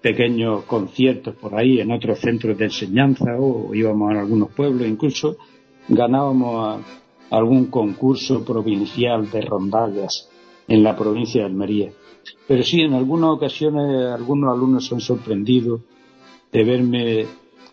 pequeños 0.00 0.64
conciertos 0.64 1.34
por 1.36 1.54
ahí 1.54 1.80
en 1.80 1.92
otros 1.92 2.18
centros 2.18 2.58
de 2.58 2.64
enseñanza 2.64 3.36
o 3.38 3.74
íbamos 3.74 4.12
a 4.12 4.20
algunos 4.20 4.50
pueblos, 4.50 4.86
incluso 4.86 5.36
ganábamos 5.88 6.84
algún 7.30 7.66
concurso 7.66 8.44
provincial 8.44 9.30
de 9.30 9.40
rondallas 9.42 10.28
en 10.68 10.82
la 10.82 10.96
provincia 10.96 11.40
de 11.40 11.46
Almería. 11.46 11.92
Pero 12.46 12.62
sí, 12.62 12.82
en 12.82 12.94
algunas 12.94 13.30
ocasiones 13.30 14.12
algunos 14.12 14.54
alumnos 14.54 14.86
se 14.86 14.94
han 14.94 15.00
sorprendido 15.00 15.80
de 16.52 16.64
verme 16.64 17.26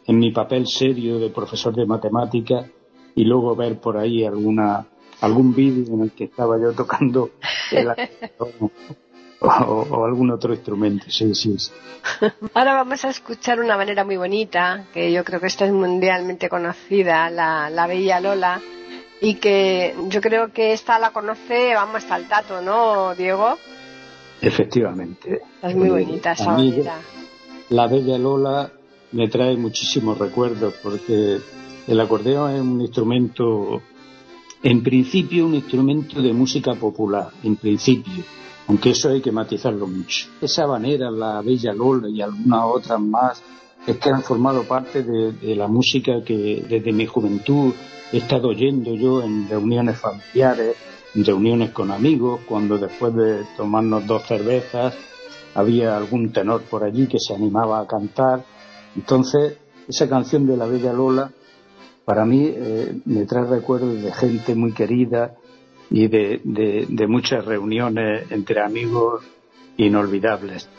en 0.08 0.20
mi 0.20 0.32
papel 0.32 0.66
serio 0.68 1.20
de 1.20 1.30
profesor 1.30 1.76
de 1.76 1.86
matemáticas 1.86 2.66
y 3.16 3.26
luego 3.26 3.56
ver 3.56 3.80
por 3.80 3.98
ahí 3.98 4.24
alguna 4.24 4.88
algún 5.22 5.54
vídeo 5.54 5.94
en 5.94 6.02
el 6.04 6.12
que 6.12 6.26
estaba 6.26 6.58
yo 6.60 6.72
tocando 6.72 7.32
el 7.72 7.90
o, 9.68 10.06
algún 10.06 10.32
otro 10.32 10.54
instrumento, 10.54 11.06
sí, 11.10 11.34
sí, 11.34 11.56
Ahora 12.54 12.74
vamos 12.74 13.06
a 13.06 13.10
escuchar 13.10 13.60
una 13.60 13.78
manera 13.78 14.04
muy 14.04 14.18
bonita, 14.18 14.86
que 14.94 15.12
yo 15.12 15.24
creo 15.24 15.40
que 15.40 15.48
esta 15.48 15.66
es 15.66 15.72
mundialmente 15.72 16.50
conocida, 16.50 17.30
la, 17.30 17.70
la 17.70 17.88
Bella 17.88 18.20
Lola, 18.20 18.62
y 19.22 19.36
que 19.36 19.96
yo 20.10 20.22
creo 20.22 20.52
que 20.52 20.74
esta 20.74 21.00
la 21.00 21.12
conoce, 21.12 21.74
vamos, 21.74 21.96
hasta 21.96 22.18
el 22.18 22.28
tato, 22.28 22.62
¿no, 22.62 23.16
Diego? 23.16 23.58
Efectivamente. 24.42 25.42
Es 25.62 25.76
muy 25.76 25.90
bonita 25.90 26.34
esa 26.34 26.54
bonita. 26.54 27.00
La 27.70 27.88
Bella 27.88 28.18
Lola 28.18 28.72
me 29.12 29.28
trae 29.28 29.56
muchísimos 29.58 30.18
recuerdos 30.18 30.76
porque 30.82 31.40
el 31.88 32.00
acordeón 32.00 32.56
es 32.56 32.62
un 32.62 32.82
instrumento, 32.82 33.82
en 34.64 34.84
principio, 34.84 35.46
un 35.46 35.56
instrumento 35.56 36.22
de 36.22 36.34
música 36.34 36.76
popular, 36.76 37.30
en 37.44 37.56
principio, 37.58 38.24
aunque 38.70 38.92
eso 38.92 39.10
hay 39.10 39.20
que 39.20 39.32
matizarlo 39.32 39.88
mucho. 39.88 40.28
Esa 40.40 40.68
manera, 40.68 41.10
la 41.10 41.42
Bella 41.42 41.74
Lola 41.74 42.08
y 42.08 42.22
algunas 42.22 42.66
otras 42.66 43.00
más, 43.00 43.42
es 43.88 43.98
que 43.98 44.10
han 44.12 44.22
formado 44.22 44.64
parte 44.64 45.02
de, 45.02 45.56
la 45.56 45.68
música 45.68 46.24
que 46.24 46.64
desde 46.70 46.92
mi 46.92 47.08
juventud 47.08 47.74
he 48.12 48.18
estado 48.18 48.50
oyendo 48.50 48.94
yo 48.94 49.24
en 49.24 49.50
reuniones 49.50 49.98
familiares, 49.98 50.76
en 51.16 51.26
reuniones 51.26 51.72
con 51.72 51.90
amigos, 51.90 52.42
cuando 52.48 52.78
después 52.78 53.16
de 53.16 53.44
tomarnos 53.58 54.06
dos 54.06 54.28
cervezas 54.28 54.94
había 55.56 55.98
algún 55.98 56.32
tenor 56.32 56.62
por 56.62 56.84
allí 56.84 57.08
que 57.08 57.20
se 57.20 57.34
animaba 57.34 57.80
a 57.80 57.88
cantar. 57.88 58.46
Entonces, 58.96 59.58
esa 59.88 60.08
canción 60.08 60.46
de 60.46 60.56
la 60.56 60.68
Bella 60.68 60.94
Lola 60.94 61.32
para 62.06 62.24
mí 62.24 62.46
eh, 62.46 63.02
me 63.06 63.26
trae 63.26 63.46
recuerdos 63.46 64.00
de 64.00 64.12
gente 64.12 64.54
muy 64.54 64.74
querida 64.74 65.39
y 65.90 66.08
de, 66.08 66.42
de 66.44 67.08
muchas 67.08 67.46
reuniones 67.46 68.32
entre 68.32 68.62
amigos 68.62 69.24
inolvidables. 69.78 70.70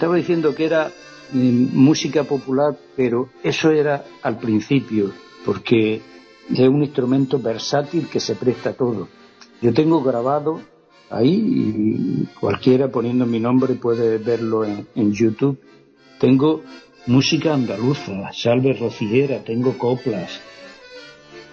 Estaba 0.00 0.16
diciendo 0.16 0.54
que 0.54 0.64
era 0.64 0.90
mm, 1.30 1.76
música 1.78 2.24
popular, 2.24 2.74
pero 2.96 3.28
eso 3.42 3.70
era 3.70 4.02
al 4.22 4.38
principio, 4.38 5.12
porque 5.44 6.00
es 6.50 6.58
un 6.60 6.82
instrumento 6.82 7.38
versátil 7.38 8.08
que 8.08 8.18
se 8.18 8.34
presta 8.34 8.70
a 8.70 8.72
todo. 8.72 9.08
Yo 9.60 9.74
tengo 9.74 10.02
grabado 10.02 10.62
ahí, 11.10 11.34
y 11.34 12.26
cualquiera 12.40 12.88
poniendo 12.88 13.26
mi 13.26 13.40
nombre 13.40 13.74
puede 13.74 14.16
verlo 14.16 14.64
en, 14.64 15.12
YouTube, 15.12 15.60
tengo 16.18 16.62
música 17.06 17.52
andaluza, 17.52 18.32
salve 18.32 18.72
rociera, 18.72 19.44
tengo 19.44 19.76
coplas, 19.76 20.40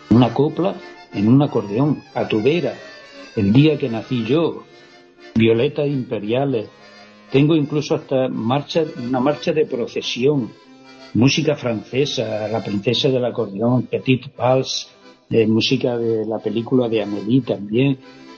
una 0.09 0.33
copla 0.33 0.73
en 1.11 1.27
un 1.27 1.41
acordeón, 1.41 2.01
a 2.13 2.29
tu 2.29 2.41
vera, 2.41 2.75
el 3.35 3.51
día 3.51 3.77
que 3.77 3.89
nací 3.89 4.23
yo, 4.23 4.63
violetas 5.35 5.89
imperiales, 5.89 6.69
tengo 7.31 7.55
incluso 7.55 7.95
hasta 7.95 8.27
marcha, 8.29 8.83
una 8.97 9.19
marcha 9.19 9.51
de 9.51 9.65
procesión, 9.65 10.51
música 11.13 11.55
francesa, 11.55 12.47
La 12.47 12.63
princesa 12.63 13.09
del 13.09 13.25
acordeón, 13.25 13.83
Petit 13.83 14.35
Vals, 14.35 14.89
de 15.29 15.45
música 15.47 15.97
de 15.97 16.25
la 16.25 16.39
película 16.39 16.87
de 16.87 17.01
Amélie 17.01 17.41
también, 17.41 17.97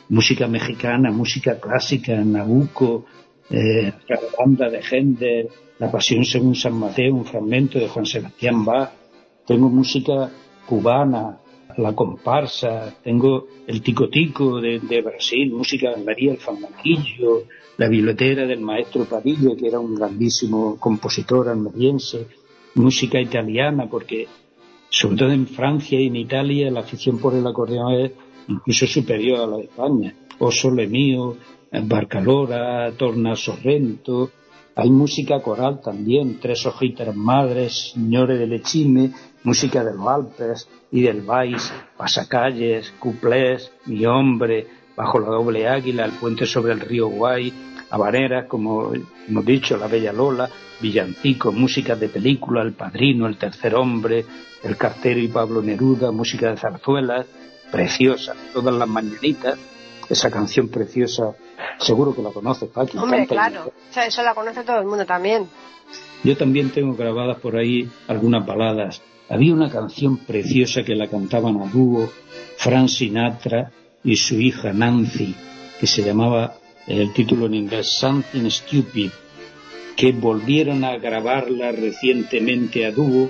música 0.10 0.47
mexicana, 0.47 1.12
música 1.12 1.60
clásica, 1.60 2.15
Nabucco, 2.15 3.06
eh, 3.49 3.91
la 4.08 4.19
banda 4.38 4.69
de 4.69 4.82
Händel, 4.82 5.49
La 5.78 5.91
pasión 5.91 6.25
según 6.25 6.56
San 6.56 6.73
Mateo, 6.73 7.13
un 7.15 7.25
fragmento 7.25 7.80
de 7.80 7.88
Juan 7.88 8.06
Sebastián 8.06 8.65
Bach, 8.65 8.91
tengo 9.45 9.69
música 9.69 10.30
cubana, 10.65 11.38
la 11.77 11.93
comparsa, 11.93 12.95
tengo 13.03 13.47
el 13.67 13.82
tico 13.82 14.10
tico 14.10 14.60
de, 14.60 15.01
Brasil, 15.01 15.51
música 15.51 15.91
de 15.95 16.03
María 16.03 16.32
el 16.32 16.38
Fandanguillo, 16.38 17.43
la 17.77 17.88
biblioteca 17.88 18.45
del 18.45 18.62
maestro 18.62 19.05
Padilla, 19.05 19.55
que 19.55 19.67
era 19.67 19.79
un 19.79 19.95
grandísimo 19.95 20.77
compositor 20.79 21.49
almeriense, 21.49 22.27
música 22.75 23.19
italiana, 23.19 23.88
porque 23.89 24.27
sobre 24.89 25.17
todo 25.17 25.32
en 25.32 25.47
Francia 25.47 25.99
y 25.99 26.08
en 26.08 26.15
Italia 26.15 26.71
la 26.71 26.82
afición 26.82 27.19
por 27.19 27.36
el 27.36 27.45
acordeón 27.45 27.93
es 27.93 28.12
incluso 28.47 28.88
superior 28.88 29.41
a 29.41 29.47
la 29.47 29.58
de 29.58 29.63
España. 29.63 30.15
O 30.39 30.51
Sole 30.51 30.88
Mío, 30.88 31.36
Barcalora, 31.71 32.91
Torna 32.97 33.36
Sorrento, 33.36 34.32
hay 34.80 34.92
música 34.92 35.42
coral 35.42 35.82
también, 35.82 36.39
Tres 36.39 36.65
hojitas 36.65 37.13
madres, 37.13 37.92
Señores 37.94 38.39
de 38.39 38.48
Lechime, 38.48 39.12
música 39.44 39.84
de 39.84 39.94
los 39.94 40.08
Alpes 40.08 40.70
y 40.92 41.02
del 41.02 41.22
Vais, 41.22 41.72
pasacalles, 41.98 42.92
cuplés, 43.00 43.72
Mi 43.86 44.06
hombre, 44.06 44.68
Bajo 44.96 45.20
la 45.20 45.28
doble 45.28 45.68
águila, 45.68 46.06
El 46.06 46.13
puente 46.13 46.46
sobre 46.46 46.74
el 46.74 46.80
río 46.80 47.08
Guay, 47.08 47.54
habaneras, 47.89 48.46
como 48.48 48.94
hemos 48.94 49.46
dicho, 49.46 49.76
La 49.78 49.88
Bella 49.88 50.13
Lola, 50.13 50.50
villancicos, 50.82 51.54
música 51.54 51.96
de 51.96 52.08
película, 52.08 52.62
El 52.62 52.74
Padrino, 52.74 53.28
El 53.28 53.38
Tercer 53.38 53.76
Hombre, 53.76 54.26
El 54.63 54.78
Cartero 54.78 55.20
y 55.20 55.28
Pablo 55.28 55.62
Neruda, 55.62 56.12
música 56.12 56.52
de 56.52 56.58
zarzuelas, 56.58 57.26
preciosa, 57.70 58.34
todas 58.54 58.74
las 58.74 58.88
mañanitas, 58.88 59.60
esa 60.10 60.30
canción 60.32 60.69
preciosa 60.69 61.36
Seguro 61.80 62.13
que 62.13 62.22
la 62.22 62.32
conoces, 62.32 62.69
Paqui. 62.69 62.98
Hombre, 62.98 63.26
claro. 63.26 63.72
O 63.89 63.93
sea, 63.93 64.06
eso 64.06 64.22
la 64.22 64.36
conoce 64.36 64.63
todo 64.63 64.80
el 64.80 64.86
mundo 64.86 65.06
también. 65.06 65.48
Yo 66.24 66.36
también 66.36 66.72
tengo 66.72 66.95
grabadas 66.95 67.39
por 67.39 67.56
ahí 67.56 67.89
algunas 68.08 68.45
baladas. 68.45 69.02
Había 69.30 69.54
una 69.54 69.69
canción 69.69 70.17
preciosa 70.17 70.84
que 70.84 70.95
la 70.95 71.08
cantaban 71.08 71.62
a 71.62 71.67
dúo 71.67 72.12
Frank 72.58 72.89
Sinatra 72.89 73.72
y 74.04 74.17
su 74.17 74.39
hija 74.39 74.74
Nancy, 74.74 75.36
que 75.80 75.88
se 75.88 76.04
llamaba, 76.04 76.56
el 76.88 77.13
título 77.13 77.45
en 77.45 77.54
inglés, 77.54 77.88
Something 77.88 78.50
Stupid, 78.50 79.12
que 79.95 80.12
volvieron 80.12 80.84
a 80.84 80.98
grabarla 80.98 81.72
recientemente 81.72 82.86
a 82.86 82.91
dúo 82.91 83.30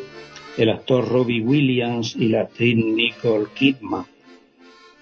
el 0.58 0.70
actor 0.70 1.08
Robbie 1.08 1.42
Williams 1.42 2.16
y 2.16 2.30
la 2.30 2.42
actriz 2.42 2.76
Nicole 2.78 3.48
Kidman. 3.54 4.06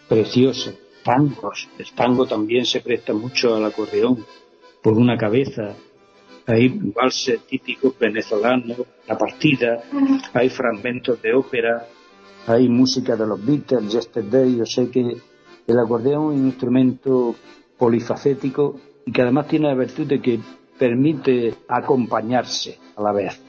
Preciosa 0.10 0.74
El 1.08 1.92
tango 1.96 2.26
también 2.26 2.66
se 2.66 2.82
presta 2.82 3.14
mucho 3.14 3.56
al 3.56 3.64
acordeón 3.64 4.26
por 4.84 4.98
una 4.98 5.18
cabeza. 5.18 5.74
Hay 6.46 6.68
valses 6.68 7.42
típicos 7.48 7.98
venezolanos, 7.98 8.78
la 9.08 9.18
partida, 9.18 9.84
hay 10.34 10.50
fragmentos 10.50 11.22
de 11.22 11.34
ópera, 11.34 11.88
hay 12.46 12.68
música 12.68 13.16
de 13.16 13.26
los 13.26 13.46
Beatles, 13.46 13.94
Yesterday. 13.94 14.58
Yo 14.58 14.66
sé 14.66 14.90
que 14.90 15.18
el 15.68 15.80
acordeón 15.80 16.34
es 16.34 16.40
un 16.40 16.48
instrumento 16.48 17.36
polifacético 17.78 18.78
y 19.06 19.12
que 19.12 19.22
además 19.22 19.48
tiene 19.48 19.68
la 19.68 19.76
virtud 19.76 20.08
de 20.08 20.22
que 20.22 20.40
permite 20.78 21.54
acompañarse 21.70 22.80
a 22.98 23.02
la 23.02 23.14
vez. 23.14 23.42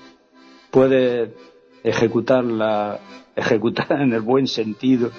Puede 0.71 1.35
ejecutarla, 1.83 3.01
ejecutar 3.35 4.01
en 4.01 4.13
el 4.13 4.21
buen 4.21 4.47
sentido 4.47 5.11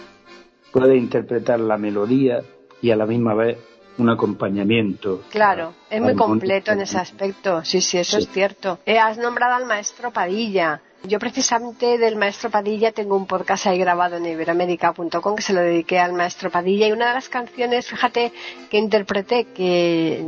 puede 0.71 0.97
interpretar 0.97 1.59
la 1.59 1.77
melodía 1.77 2.41
y 2.81 2.91
a 2.91 2.95
la 2.95 3.05
misma 3.05 3.33
vez 3.33 3.57
un 3.97 4.09
acompañamiento. 4.09 5.23
Claro, 5.29 5.73
es 5.89 6.01
muy 6.01 6.15
completo 6.15 6.71
en 6.71 6.81
ese 6.81 6.97
aspecto. 6.97 7.63
Sí, 7.65 7.81
sí, 7.81 7.97
eso 7.97 8.17
es 8.17 8.29
cierto. 8.29 8.79
Eh, 8.85 8.97
has 8.97 9.17
nombrado 9.17 9.55
al 9.55 9.65
maestro 9.65 10.11
Padilla. 10.11 10.81
Yo 11.03 11.17
precisamente 11.17 11.97
del 11.97 12.17
maestro 12.17 12.49
Padilla 12.49 12.91
tengo 12.91 13.15
un 13.15 13.25
podcast 13.25 13.67
ahí 13.67 13.77
grabado 13.77 14.17
en 14.17 14.25
iberamérica.com 14.25 15.35
que 15.35 15.41
se 15.41 15.53
lo 15.53 15.61
dediqué 15.61 15.97
al 15.97 16.13
maestro 16.13 16.49
Padilla 16.49 16.87
y 16.87 16.91
una 16.91 17.09
de 17.09 17.13
las 17.13 17.29
canciones, 17.29 17.87
fíjate, 17.87 18.33
que 18.69 18.77
interpreté, 18.77 19.45
que, 19.45 20.21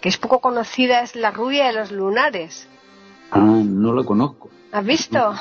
que 0.00 0.08
es 0.08 0.18
poco 0.18 0.40
conocida, 0.40 1.00
es 1.00 1.16
La 1.16 1.30
rubia 1.30 1.66
de 1.66 1.72
los 1.72 1.90
lunares. 1.90 2.68
Ah, 3.30 3.38
no 3.64 3.92
lo 3.92 4.04
conozco. 4.04 4.50
¿Has 4.72 4.84
visto? 4.84 5.18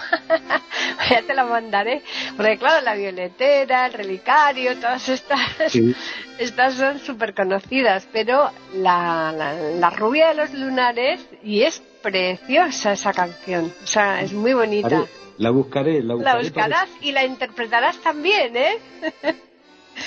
ya 1.09 1.21
te 1.21 1.33
la 1.33 1.45
mandaré. 1.45 2.01
Porque 2.35 2.57
claro, 2.57 2.83
la 2.83 2.95
violetera, 2.95 3.85
el 3.85 3.93
relicario, 3.93 4.75
todas 4.77 5.07
estas, 5.09 5.39
estas 6.39 6.73
son 6.75 6.99
súper 6.99 7.33
conocidas. 7.33 8.07
Pero 8.11 8.49
la, 8.75 9.31
la, 9.77 9.89
rubia 9.91 10.29
de 10.29 10.35
los 10.35 10.53
lunares, 10.53 11.19
y 11.43 11.61
es 11.61 11.81
preciosa 12.01 12.93
esa 12.93 13.13
canción. 13.13 13.71
O 13.83 13.87
sea, 13.87 14.21
es 14.21 14.33
muy 14.33 14.53
bonita. 14.53 15.05
La 15.37 15.51
buscaré, 15.51 16.01
la 16.03 16.15
buscaré. 16.15 16.37
La 16.37 16.43
buscarás 16.43 16.89
y 17.01 17.11
la 17.11 17.23
interpretarás 17.23 17.97
también, 17.99 18.55
¿eh? 18.57 18.77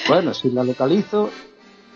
bueno, 0.09 0.35
si 0.35 0.51
la 0.51 0.65
localizo, 0.65 1.31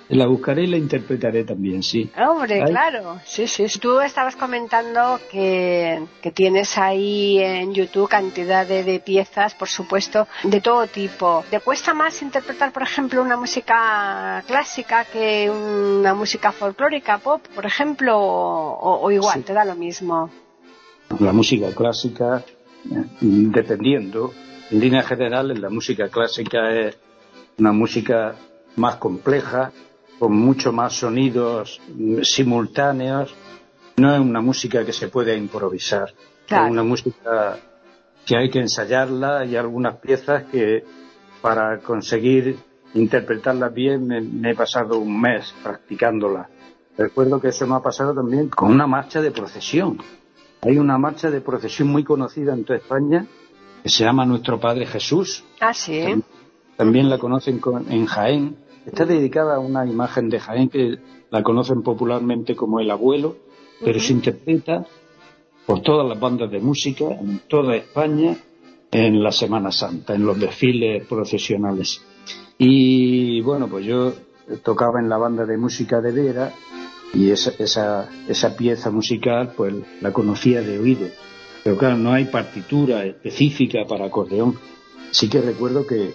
la 0.09 0.27
buscaré 0.27 0.65
y 0.65 0.67
la 0.69 0.77
interpretaré 0.77 1.45
también, 1.45 1.83
sí. 1.83 2.11
Hombre, 2.17 2.63
claro. 2.65 3.21
Sí, 3.25 3.47
sí. 3.47 3.67
Tú 3.81 4.01
estabas 4.01 4.37
comentando 4.37 5.19
que, 5.31 6.03
tienes 6.33 6.79
ahí 6.79 7.39
en 7.39 7.75
YouTube 7.75 8.09
cantidad 8.09 8.67
de, 8.67 9.01
piezas, 9.01 9.55
por 9.55 9.69
supuesto, 9.69 10.29
de 10.45 10.61
todo 10.61 10.87
tipo. 10.87 11.45
¿Te 11.51 11.61
cuesta 11.61 11.93
más 11.93 12.23
interpretar, 12.23 12.73
por 12.73 12.83
ejemplo, 12.83 13.23
una 13.23 13.37
música 13.37 14.43
clásica 14.47 15.05
que 15.05 15.51
una 15.51 16.15
música 16.15 16.53
folclórica, 16.53 17.19
pop, 17.19 17.43
por 17.55 17.67
ejemplo, 17.67 18.17
o, 18.19 19.11
igual, 19.11 19.43
te 19.43 19.53
da 19.53 19.65
lo 19.65 19.75
mismo? 19.75 20.31
La 21.19 21.33
música 21.33 21.73
clásica, 21.75 22.45
dependiendo, 23.21 24.33
en 24.71 24.81
línea 24.81 25.03
general, 25.03 25.61
la 25.61 25.71
música 25.71 26.09
clásica 26.09 26.73
es 26.73 26.97
una 27.59 27.73
música 27.73 28.37
más 28.77 28.97
compleja, 28.97 29.73
con 30.19 30.37
mucho 30.37 30.73
más 30.73 30.95
sonidos 30.95 31.81
simultáneos. 32.23 33.35
No 33.97 34.15
es 34.15 34.21
una 34.21 34.41
música 34.41 34.85
que 34.85 34.93
se 34.93 35.09
puede 35.09 35.37
improvisar. 35.37 36.13
Es 36.47 36.71
una 36.71 36.83
música 36.83 37.59
que 38.25 38.37
hay 38.37 38.51
que 38.51 38.61
ensayarla 38.61 39.45
y 39.45 39.57
algunas 39.57 39.97
piezas 39.97 40.45
que 40.45 40.85
para 41.41 41.79
conseguir 41.79 42.59
interpretarlas 42.95 43.73
bien 43.73 44.07
me, 44.07 44.51
he 44.51 44.55
pasado 44.55 44.99
un 44.99 45.21
mes 45.21 45.55
practicándola. 45.63 46.49
Recuerdo 46.97 47.41
que 47.41 47.49
eso 47.49 47.67
me 47.67 47.75
ha 47.75 47.81
pasado 47.81 48.15
también 48.15 48.49
con 48.49 48.71
una 48.71 48.87
marcha 48.87 49.21
de 49.21 49.31
procesión. 49.31 49.99
Hay 50.63 50.79
una 50.79 50.99
marcha 50.99 51.31
de 51.31 51.41
procesión 51.41 51.89
muy 51.89 52.05
conocida 52.05 52.55
en 52.55 52.65
toda 52.65 52.79
España 52.79 53.27
que 53.83 53.89
se 53.89 54.05
llama 54.05 54.25
Nuestro 54.25 54.59
Padre 54.59 54.87
Jesús. 54.87 55.45
Ah, 55.61 55.75
sí. 55.75 56.23
También, 56.77 57.09
la 57.09 57.19
conocen 57.19 57.61
en 57.89 58.07
Jaén 58.07 58.57
Está 58.87 59.05
dedicada 59.05 59.57
a 59.57 59.59
una 59.59 59.85
imagen 59.85 60.29
de 60.31 60.39
Jaén 60.39 60.69
que 60.69 60.99
la 61.31 61.43
conocen 61.43 61.83
popularmente 61.83 62.55
como 62.55 62.79
el 62.79 62.91
abuelo, 62.91 63.37
pero 63.85 63.99
se 63.99 64.13
interpreta 64.13 64.87
por 65.67 65.83
todas 65.83 66.09
las 66.09 66.19
bandas 66.21 66.51
de 66.51 66.61
música 66.61 67.05
en 67.07 67.41
toda 67.49 67.75
España 67.75 68.37
en 68.93 69.23
la 69.23 69.33
Semana 69.33 69.73
Santa, 69.73 70.15
en 70.15 70.25
los 70.25 70.39
desfiles 70.39 71.05
procesionales. 71.07 72.01
Y 72.59 73.41
bueno, 73.41 73.67
pues 73.67 73.85
yo 73.85 74.13
tocaba 74.63 75.01
en 75.01 75.09
la 75.09 75.19
banda 75.19 75.45
de 75.45 75.59
música 75.59 76.01
de 76.01 76.13
Vera 76.13 76.53
y 77.13 77.31
esa, 77.31 77.51
esa, 77.59 78.09
esa 78.29 78.57
pieza 78.57 78.91
musical 78.93 79.53
pues 79.57 79.75
la 80.01 80.13
conocía 80.13 80.63
de 80.63 80.79
oído. 80.79 81.09
Pero 81.65 81.77
claro, 81.77 81.97
no 81.97 82.13
hay 82.13 82.27
partitura 82.27 83.05
específica 83.05 83.81
para 83.89 84.07
acordeón. 84.07 84.57
Sí 85.11 85.29
que 85.29 85.41
recuerdo 85.41 85.85
que 85.85 86.15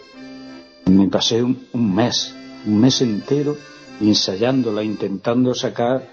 me 0.86 1.10
pasé 1.10 1.44
un 1.44 1.68
mes 1.74 2.38
un 2.66 2.80
mes 2.80 3.02
entero 3.02 3.58
ensayándola, 4.00 4.84
intentando 4.84 5.54
sacar 5.54 6.08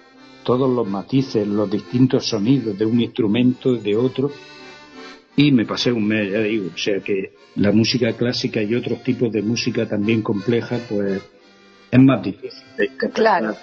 todos 0.44 0.68
los 0.70 0.86
matices, 0.86 1.46
los 1.46 1.70
distintos 1.70 2.28
sonidos 2.28 2.78
de 2.78 2.86
un 2.86 3.00
instrumento, 3.00 3.74
de 3.74 3.96
otro, 3.96 4.30
y 5.36 5.52
me 5.52 5.64
pasé 5.64 5.92
un 5.92 6.06
mes, 6.06 6.32
ya 6.32 6.40
digo, 6.40 6.70
o 6.74 6.78
sea 6.78 7.00
que 7.00 7.34
la 7.56 7.70
música 7.70 8.12
clásica 8.14 8.62
y 8.62 8.74
otros 8.74 9.02
tipos 9.02 9.30
de 9.30 9.42
música 9.42 9.86
también 9.86 10.22
compleja, 10.22 10.78
pues 10.88 11.22
es 11.90 12.00
más 12.00 12.22
difícil 12.22 12.62
Claro. 13.12 13.56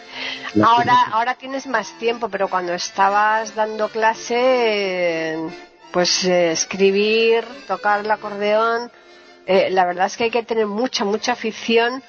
Ahora, 0.64 1.04
ahora 1.12 1.36
tienes 1.36 1.68
más 1.68 1.98
tiempo, 1.98 2.30
pero 2.30 2.48
cuando 2.48 2.74
estabas 2.74 3.54
dando 3.56 3.90
clase, 3.90 5.38
pues 5.92 6.24
eh, 6.26 6.52
escribir, 6.52 7.44
tocar 7.68 8.02
el 8.02 8.12
acordeón, 8.12 8.90
eh, 9.46 9.70
la 9.70 9.86
verdad 9.86 10.08
es 10.08 10.18
que 10.18 10.26
hay 10.26 10.32
que 10.32 10.44
tener 10.44 10.66
mucha, 10.66 11.04
mucha 11.04 11.34
afición 11.34 12.02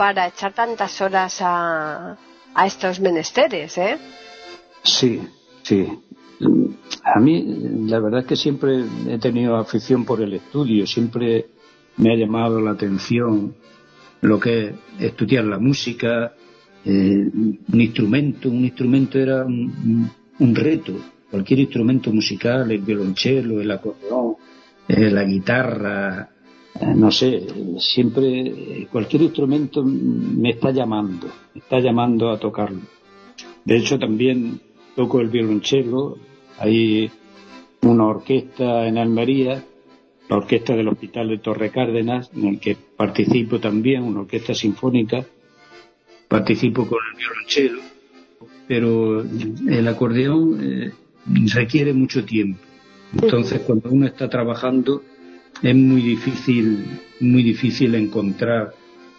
para 0.00 0.28
echar 0.28 0.54
tantas 0.54 0.98
horas 1.02 1.42
a, 1.42 2.16
a 2.54 2.66
estos 2.66 3.00
menesteres, 3.00 3.76
¿eh? 3.76 3.98
Sí, 4.82 5.20
sí. 5.62 5.86
A 7.04 7.20
mí, 7.20 7.84
la 7.86 8.00
verdad 8.00 8.20
es 8.20 8.26
que 8.26 8.36
siempre 8.36 8.82
he 9.06 9.18
tenido 9.18 9.56
afición 9.56 10.06
por 10.06 10.22
el 10.22 10.32
estudio, 10.32 10.86
siempre 10.86 11.48
me 11.98 12.14
ha 12.14 12.16
llamado 12.16 12.62
la 12.62 12.70
atención 12.70 13.54
lo 14.22 14.40
que 14.40 14.68
es 14.68 14.74
estudiar 15.00 15.44
la 15.44 15.58
música, 15.58 16.32
eh, 16.82 17.30
un 17.70 17.80
instrumento, 17.82 18.48
un 18.48 18.64
instrumento 18.64 19.18
era 19.18 19.44
un, 19.44 20.54
reto, 20.54 20.94
cualquier 21.30 21.60
instrumento 21.60 22.10
musical, 22.10 22.70
el 22.70 22.80
violonchelo, 22.80 23.60
el 23.60 23.70
acordeón, 23.70 24.36
eh, 24.88 25.10
la 25.10 25.24
guitarra, 25.24 26.29
no 26.94 27.10
sé, 27.10 27.46
siempre 27.78 28.86
cualquier 28.90 29.22
instrumento 29.22 29.82
me 29.84 30.50
está 30.50 30.70
llamando, 30.70 31.28
me 31.54 31.60
está 31.60 31.80
llamando 31.80 32.30
a 32.30 32.38
tocarlo. 32.38 32.80
De 33.64 33.76
hecho, 33.76 33.98
también 33.98 34.60
toco 34.96 35.20
el 35.20 35.28
violonchelo, 35.28 36.16
hay 36.58 37.10
una 37.82 38.06
orquesta 38.06 38.86
en 38.86 38.98
Almería, 38.98 39.64
la 40.28 40.36
orquesta 40.36 40.74
del 40.76 40.88
Hospital 40.88 41.28
de 41.28 41.38
Torre 41.38 41.70
Cárdenas, 41.70 42.30
en 42.34 42.46
el 42.46 42.60
que 42.60 42.76
participo 42.96 43.58
también, 43.58 44.02
una 44.02 44.20
orquesta 44.20 44.54
sinfónica, 44.54 45.26
participo 46.28 46.86
con 46.86 46.98
el 47.10 47.18
violonchelo, 47.18 47.80
pero 48.68 49.22
el 49.22 49.88
acordeón 49.88 50.58
eh, 50.62 50.92
requiere 51.52 51.92
mucho 51.92 52.24
tiempo. 52.24 52.60
Entonces, 53.12 53.60
cuando 53.62 53.90
uno 53.90 54.06
está 54.06 54.28
trabajando, 54.28 55.02
es 55.62 55.74
muy 55.74 56.02
difícil, 56.02 57.00
muy 57.20 57.42
difícil 57.42 57.94
encontrar 57.94 58.72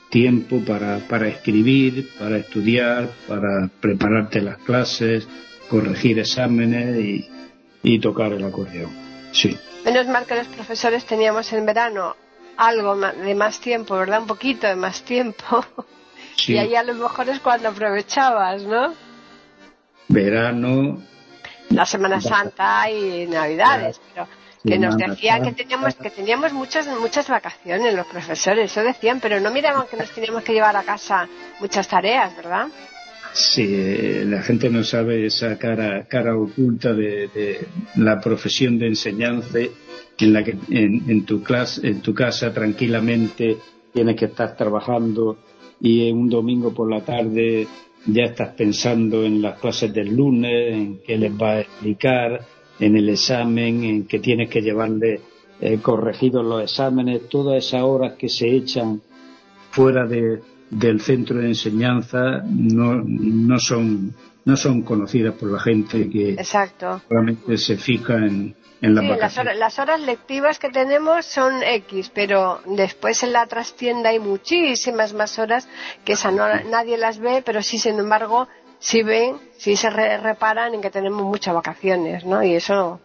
tiempo 0.09 0.59
para, 0.65 0.99
para 1.07 1.27
escribir, 1.27 2.09
para 2.19 2.37
estudiar, 2.37 3.09
para 3.27 3.69
prepararte 3.79 4.41
las 4.41 4.57
clases, 4.57 5.27
corregir 5.69 6.19
exámenes 6.19 6.97
y, 6.97 7.29
y 7.83 7.99
tocar 7.99 8.33
el 8.33 8.43
acordeón. 8.43 8.91
Sí. 9.31 9.57
Menos 9.85 10.07
mal 10.07 10.25
que 10.25 10.35
los 10.35 10.47
profesores 10.47 11.05
teníamos 11.05 11.51
en 11.53 11.65
verano 11.65 12.15
algo 12.57 12.95
de 12.95 13.35
más 13.35 13.59
tiempo, 13.59 13.95
¿verdad? 13.95 14.21
Un 14.21 14.27
poquito 14.27 14.67
de 14.67 14.75
más 14.75 15.03
tiempo. 15.03 15.65
Y 16.47 16.57
ahí 16.57 16.75
a 16.75 16.81
lo 16.81 16.95
mejor 16.95 17.29
es 17.29 17.39
cuando 17.39 17.69
aprovechabas, 17.69 18.63
¿no? 18.63 18.95
Verano. 20.07 20.99
La 21.69 21.85
Semana 21.85 22.19
Santa 22.19 22.89
y 22.89 23.27
Navidades, 23.27 24.01
pero 24.13 24.27
que 24.63 24.77
nos 24.77 24.97
decían 24.97 25.43
que 25.43 25.51
teníamos 25.53 25.95
que 25.95 26.09
teníamos 26.09 26.53
muchas 26.53 26.87
muchas 26.99 27.27
vacaciones 27.27 27.93
los 27.93 28.05
profesores, 28.07 28.71
eso 28.71 28.83
decían, 28.83 29.19
pero 29.19 29.39
no 29.39 29.51
miraban 29.51 29.87
que 29.89 29.97
nos 29.97 30.11
teníamos 30.11 30.43
que 30.43 30.53
llevar 30.53 30.75
a 30.75 30.83
casa 30.83 31.27
muchas 31.59 31.87
tareas, 31.87 32.35
¿verdad? 32.35 32.67
Sí, 33.33 34.25
la 34.25 34.41
gente 34.41 34.69
no 34.69 34.83
sabe 34.83 35.25
esa 35.25 35.57
cara, 35.57 36.05
cara 36.07 36.35
oculta 36.35 36.93
de, 36.93 37.59
la 37.95 38.19
profesión 38.19 38.77
de 38.77 38.87
enseñanza 38.87 39.59
en 40.19 40.33
la 40.33 40.43
que 40.43 40.57
en, 40.69 41.25
tu 41.25 41.41
clase, 41.41 41.87
en 41.87 42.01
tu 42.01 42.13
casa 42.13 42.53
tranquilamente 42.53 43.57
tienes 43.93 44.17
que 44.17 44.25
estar 44.25 44.55
trabajando 44.57 45.37
y 45.79 46.09
en 46.09 46.17
un 46.17 46.29
domingo 46.29 46.73
por 46.73 46.89
la 46.91 47.01
tarde 47.01 47.67
ya 48.05 48.23
estás 48.23 48.53
pensando 48.53 49.23
en 49.23 49.41
las 49.41 49.59
clases 49.59 49.93
del 49.93 50.13
lunes, 50.13 50.73
en 50.73 50.99
qué 51.01 51.17
les 51.17 51.31
va 51.31 51.51
a 51.51 51.61
explicar, 51.61 52.41
en 52.81 52.97
el 52.97 53.09
examen, 53.09 53.83
en 53.83 54.07
que 54.07 54.19
tienes 54.19 54.49
que 54.49 54.61
llevarle 54.61 55.21
eh, 55.61 55.77
corregidos 55.81 56.43
los 56.43 56.63
exámenes, 56.63 57.29
todas 57.29 57.63
esas 57.65 57.83
horas 57.83 58.13
que 58.17 58.27
se 58.27 58.49
echan 58.49 59.01
fuera 59.69 60.05
de, 60.05 60.41
del 60.69 60.99
centro 60.99 61.39
de 61.39 61.47
enseñanza 61.47 62.43
no, 62.45 63.01
no 63.05 63.59
son 63.59 64.13
no 64.43 64.57
son 64.57 64.81
conocidas 64.81 65.35
por 65.35 65.51
la 65.51 65.59
gente 65.59 66.09
que 66.09 66.43
solamente 66.43 67.57
se 67.57 67.77
fija 67.77 68.15
en, 68.15 68.55
en 68.81 68.95
la 68.95 69.01
sí, 69.01 69.07
las, 69.19 69.37
horas, 69.37 69.57
las 69.57 69.79
horas 69.79 70.01
lectivas 70.01 70.57
que 70.57 70.69
tenemos 70.69 71.25
son 71.25 71.61
X, 71.61 72.11
pero 72.13 72.59
después 72.65 73.21
en 73.21 73.33
la 73.33 73.45
trastienda 73.45 74.09
hay 74.09 74.19
muchísimas 74.19 75.13
más 75.13 75.37
horas 75.37 75.67
que 76.03 76.13
esa 76.13 76.31
no, 76.31 76.47
nadie 76.63 76.97
las 76.97 77.19
ve, 77.19 77.43
pero 77.45 77.61
sí, 77.61 77.77
sin 77.77 77.99
embargo, 77.99 78.47
sí 78.81 79.03
ven, 79.03 79.39
sí 79.57 79.77
se 79.77 79.89
reparan 79.89 80.73
en 80.73 80.81
que 80.81 80.89
tenemos 80.89 81.21
muchas 81.21 81.53
vacaciones, 81.53 82.25
¿no? 82.25 82.43
Y 82.43 82.55
eso, 82.55 82.99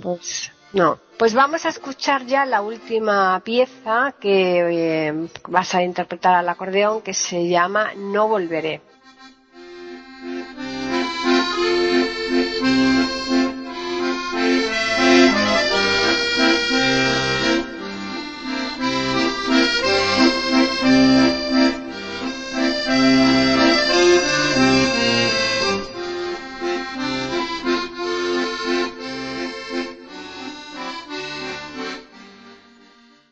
pues, 0.00 0.52
no. 0.72 0.98
Pues 1.18 1.34
vamos 1.34 1.64
a 1.66 1.70
escuchar 1.70 2.26
ya 2.26 2.46
la 2.46 2.60
última 2.60 3.40
pieza 3.40 4.14
que 4.20 5.08
eh, 5.08 5.28
vas 5.48 5.74
a 5.74 5.82
interpretar 5.82 6.34
al 6.34 6.48
acordeón 6.48 7.00
que 7.02 7.14
se 7.14 7.48
llama 7.48 7.92
No 7.96 8.28
Volveré. 8.28 8.80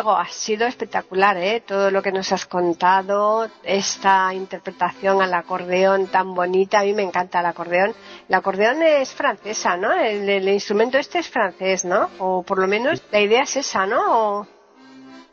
Diego, 0.00 0.16
ha 0.16 0.28
sido 0.28 0.66
espectacular, 0.66 1.36
¿eh? 1.36 1.62
Todo 1.66 1.90
lo 1.90 2.00
que 2.00 2.10
nos 2.10 2.32
has 2.32 2.46
contado, 2.46 3.46
esta 3.62 4.32
interpretación 4.32 5.20
al 5.20 5.34
acordeón 5.34 6.06
tan 6.06 6.34
bonita, 6.34 6.80
a 6.80 6.84
mí 6.84 6.94
me 6.94 7.02
encanta 7.02 7.40
el 7.40 7.44
acordeón. 7.44 7.92
El 8.26 8.34
acordeón 8.34 8.82
es 8.82 9.12
francesa, 9.12 9.76
¿no? 9.76 9.92
El, 9.92 10.48
instrumento 10.48 10.96
este 10.96 11.18
es 11.18 11.28
francés, 11.28 11.84
¿no? 11.84 12.08
O 12.18 12.42
por 12.42 12.58
lo 12.58 12.66
menos 12.66 13.02
la 13.12 13.20
idea 13.20 13.42
es 13.42 13.56
esa, 13.56 13.84
¿no? 13.84 14.48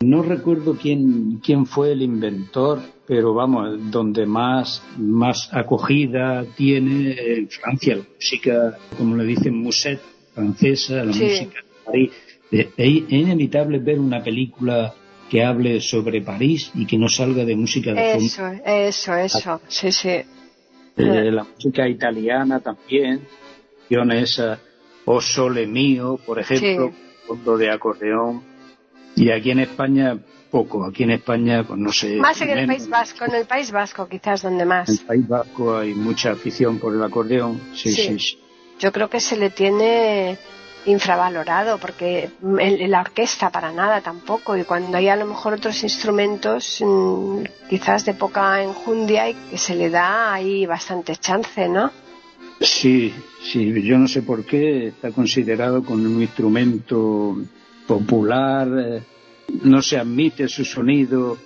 No 0.02 0.22
recuerdo 0.22 0.76
quién, 0.76 1.40
quién 1.42 1.66
fue 1.66 1.94
el 1.94 2.02
inventor, 2.02 2.82
pero 3.08 3.34
vamos, 3.34 3.90
donde 3.90 4.26
más, 4.26 4.84
más 4.98 5.50
acogida 5.54 6.44
tiene 6.58 7.14
en 7.38 7.48
Francia 7.48 7.96
la 7.96 8.04
música, 8.04 8.78
como 8.98 9.16
le 9.16 9.24
dicen, 9.24 9.56
musette 9.56 10.02
francesa, 10.34 10.96
la 10.96 11.06
música 11.06 11.62
de 11.62 11.86
París 11.86 12.12
es 12.52 12.68
inevitable 12.78 13.80
ver 13.80 14.00
una 14.00 14.24
película 14.24 14.94
que 15.30 15.44
hable 15.44 15.82
sobre 15.82 16.22
París 16.22 16.72
y 16.74 16.86
que 16.86 16.98
no 16.98 17.10
salga 17.10 17.44
de 17.44 17.56
música 17.56 17.94
de 17.94 18.16
Eso, 18.16 18.48
eso, 18.66 19.16
eso, 19.16 19.62
sí, 19.68 19.92
sí. 19.92 20.10
Eh, 20.10 21.32
la 21.32 21.44
música 21.44 21.88
italiana 21.88 22.60
también, 22.60 23.22
esa, 23.90 24.60
O 25.06 25.22
Sole 25.22 25.68
Mío, 25.68 26.20
por 26.26 26.40
ejemplo, 26.40 26.92
fondo 27.26 27.58
de 27.58 27.70
acordeón. 27.70 28.44
Y 29.16 29.32
aquí 29.32 29.52
en 29.52 29.60
España, 29.60 30.18
poco. 30.50 30.86
Aquí 30.86 31.04
en 31.04 31.12
España, 31.12 31.64
pues 31.68 31.80
no 31.80 31.92
sé. 31.92 32.16
Más 32.18 32.40
en 32.42 32.50
el 32.50 32.68
País 32.68 32.88
Vasco, 32.88 33.26
en 33.26 33.36
el 33.36 33.46
País 33.46 33.72
Vasco 33.72 34.08
quizás 34.08 34.42
donde 34.42 34.66
más. 34.66 34.90
En 34.90 34.98
el 35.00 35.06
País 35.06 35.28
Vasco 35.28 35.78
hay 35.78 35.94
mucha 35.94 36.32
afición 36.32 36.80
por 36.80 36.94
el 36.94 37.04
acordeón, 37.04 37.60
sí. 37.76 37.92
sí. 37.92 38.20
sí. 38.20 38.40
Yo 38.80 38.92
creo 38.92 39.10
que 39.10 39.20
se 39.20 39.38
le 39.38 39.50
tiene 39.50 40.38
infravalorado 40.88 41.78
porque 41.78 42.30
la 42.42 43.02
orquesta 43.02 43.50
para 43.52 43.72
nada 43.72 44.02
tampoco 44.02 44.56
y 44.58 44.64
cuando 44.64 44.98
hay 44.98 45.10
a 45.10 45.16
lo 45.16 45.26
mejor 45.26 45.54
otros 45.54 45.84
instrumentos 45.84 46.82
mm, 46.84 47.44
quizás 47.70 48.06
de 48.06 48.14
poca 48.14 48.64
enjundia 48.64 49.30
y 49.30 49.34
que 49.34 49.58
se 49.58 49.76
le 49.76 49.90
da 49.90 50.34
ahí 50.34 50.66
bastante 50.66 51.16
chance, 51.18 51.68
¿no? 51.68 51.92
Sí, 52.62 53.14
sí, 53.44 53.84
yo 53.84 53.98
no 53.98 54.08
sé 54.08 54.22
por 54.24 54.46
qué 54.46 54.88
está 54.88 55.12
considerado 55.12 55.84
como 55.84 56.04
un 56.04 56.22
instrumento 56.22 57.38
popular, 57.86 58.68
eh, 58.80 59.04
no 59.64 59.82
se 59.82 59.98
admite 59.98 60.48
su 60.48 60.66
sonido 60.66 61.38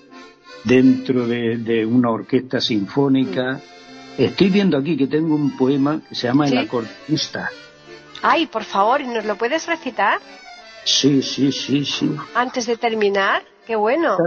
dentro 0.63 1.27
de, 1.27 1.85
una 1.85 2.11
orquesta 2.11 2.61
sinfónica. 2.61 3.59
Estoy 4.17 4.49
viendo 4.49 4.77
aquí 4.77 4.95
que 4.95 5.07
tengo 5.07 5.35
un 5.35 5.57
poema 5.57 6.01
que 6.07 6.15
se 6.15 6.27
llama 6.27 6.47
El 6.47 6.59
acordeonista 6.59 7.49
Ay, 8.22 8.45
por 8.47 8.63
favor, 8.63 9.01
¿y 9.01 9.07
nos 9.07 9.26
lo 9.26 9.36
puedes 9.36 9.65
recitar? 9.67 10.19
Sí, 10.84 11.22
sí, 11.22 11.51
sí, 11.51 11.86
sí. 11.86 12.15
Antes 12.36 12.65
de 12.67 12.78
terminar, 12.78 13.43
qué 13.65 13.76
bueno. 13.76 14.17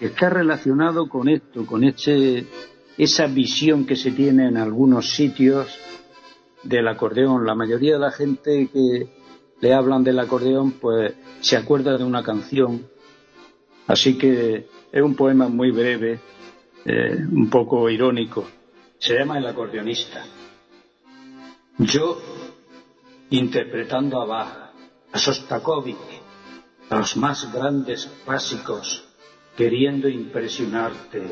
Está, 0.00 0.28
relacionado 0.28 1.08
con 1.08 1.28
esto, 1.28 1.64
con 1.66 1.84
este, 1.84 2.46
esa 2.98 3.26
visión 3.26 3.86
que 3.86 3.96
se 3.96 4.10
tiene 4.10 4.48
en 4.48 4.56
algunos 4.56 5.14
sitios 5.14 5.68
del 6.62 6.88
acordeón. 6.88 7.46
La 7.46 7.54
mayoría 7.54 7.94
de 7.94 8.00
la 8.00 8.10
gente 8.10 8.68
que 8.72 9.08
le 9.60 9.72
hablan 9.72 10.04
del 10.04 10.18
acordeón, 10.18 10.72
pues 10.72 11.14
se 11.40 11.56
acuerda 11.56 11.96
de 11.96 12.04
una 12.04 12.22
canción. 12.22 12.86
Así 13.86 14.18
que 14.18 14.66
es 14.90 15.02
un 15.02 15.14
poema 15.14 15.48
muy 15.48 15.70
breve, 15.70 16.20
eh, 16.84 17.16
un 17.30 17.48
poco 17.50 17.88
irónico. 17.88 18.46
Se 18.98 19.14
llama 19.18 19.38
El 19.38 19.46
acordeonista. 19.46 20.24
Yo 21.78 22.20
interpretando 23.30 24.20
a 24.20 24.26
Bach, 24.26 24.72
a 25.12 25.18
Sostakovich, 25.18 25.96
a 26.90 26.98
los 26.98 27.16
más 27.16 27.52
grandes 27.52 28.10
clásicos, 28.24 29.04
queriendo 29.56 30.08
impresionarte. 30.08 31.30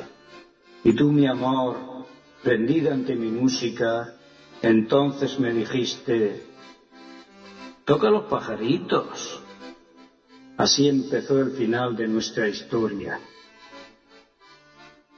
Y 0.85 0.95
tú, 0.95 1.13
mi 1.13 1.27
amor, 1.27 2.07
prendida 2.43 2.93
ante 2.93 3.15
mi 3.15 3.29
música, 3.29 4.15
entonces 4.63 5.39
me 5.39 5.53
dijiste, 5.53 6.43
toca 7.85 8.11
los 8.11 8.25
pajaritos. 8.25 9.41
Así 10.57 10.89
empezó 10.89 11.41
el 11.41 11.53
final 11.53 11.97
de 11.97 12.09
nuestra 12.09 12.49
historia. 12.49 13.21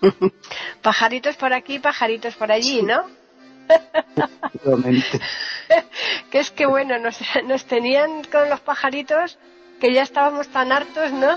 pajaritos 0.83 1.37
por 1.37 1.53
aquí, 1.53 1.79
pajaritos 1.79 2.35
por 2.35 2.53
allí, 2.53 2.83
¿no? 2.83 3.24
que 6.31 6.39
es 6.39 6.51
que 6.51 6.67
bueno, 6.67 6.99
nos, 6.99 7.19
nos 7.47 7.65
tenían 7.65 8.25
con 8.25 8.49
los 8.49 8.61
pajaritos 8.61 9.39
que 9.81 9.93
ya 9.93 10.03
estábamos 10.03 10.49
tan 10.49 10.73
hartos, 10.73 11.13
¿no? 11.13 11.37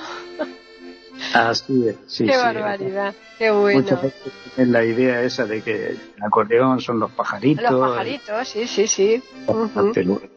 Así 1.34 1.88
es, 1.88 1.96
sí, 2.08 2.26
Qué 2.26 2.38
barbaridad, 2.38 3.14
qué 3.38 3.52
bueno. 3.52 3.82
Muchas 3.82 4.04
veces 4.04 4.34
la 4.58 4.84
idea 4.84 5.22
esa 5.24 5.46
de 5.46 5.62
que 5.62 5.90
el 5.90 6.24
acordeón 6.24 6.80
son 6.80 7.00
los 7.00 7.12
pajaritos. 7.12 7.70
Los 7.70 7.90
pajaritos, 7.90 8.48
sí, 8.48 8.68
sí, 8.68 8.88
sí. 8.88 9.24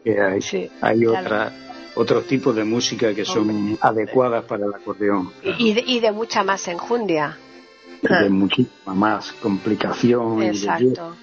hay, 0.05 0.71
hay 0.81 1.05
otra, 1.05 1.51
otros 1.95 2.25
tipos 2.25 2.55
de 2.55 2.63
música 2.63 3.13
que 3.13 3.25
son 3.25 3.77
adecuadas 3.81 4.43
para 4.45 4.65
el 4.65 4.73
acordeón. 4.73 5.31
Y, 5.57 5.73
de, 5.73 5.83
y 5.85 5.99
de 5.99 6.11
mucha 6.11 6.43
más 6.43 6.67
enjundia. 6.67 7.37
De 8.01 8.29
muchísima 8.29 8.95
más 8.95 9.31
complicación. 9.33 10.41
Exacto. 10.41 11.15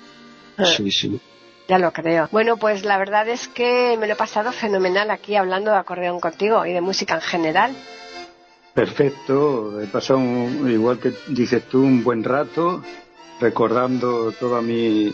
Sí, 0.65 0.91
sí. 0.91 1.21
Ya 1.69 1.79
lo 1.79 1.93
creo. 1.93 2.29
Bueno, 2.33 2.57
pues 2.57 2.85
la 2.85 2.97
verdad 2.97 3.29
es 3.29 3.47
que 3.49 3.97
me 3.99 4.07
lo 4.07 4.15
he 4.15 4.17
pasado 4.17 4.53
fenomenal 4.53 5.11
aquí 5.11 5.37
hablando 5.37 5.71
de 5.71 5.77
acordeón 5.77 6.19
contigo 6.19 6.65
y 6.65 6.73
de 6.73 6.81
música 6.81 7.15
en 7.15 7.21
general. 7.21 7.77
Perfecto, 8.73 9.81
he 9.81 9.87
pasado, 9.87 10.21
igual 10.67 10.99
que 10.99 11.13
dices 11.29 11.65
tú, 11.65 11.83
un 11.83 12.03
buen 12.03 12.25
rato 12.25 12.83
recordando 13.41 14.33
todos 14.33 14.63
mis 14.63 15.13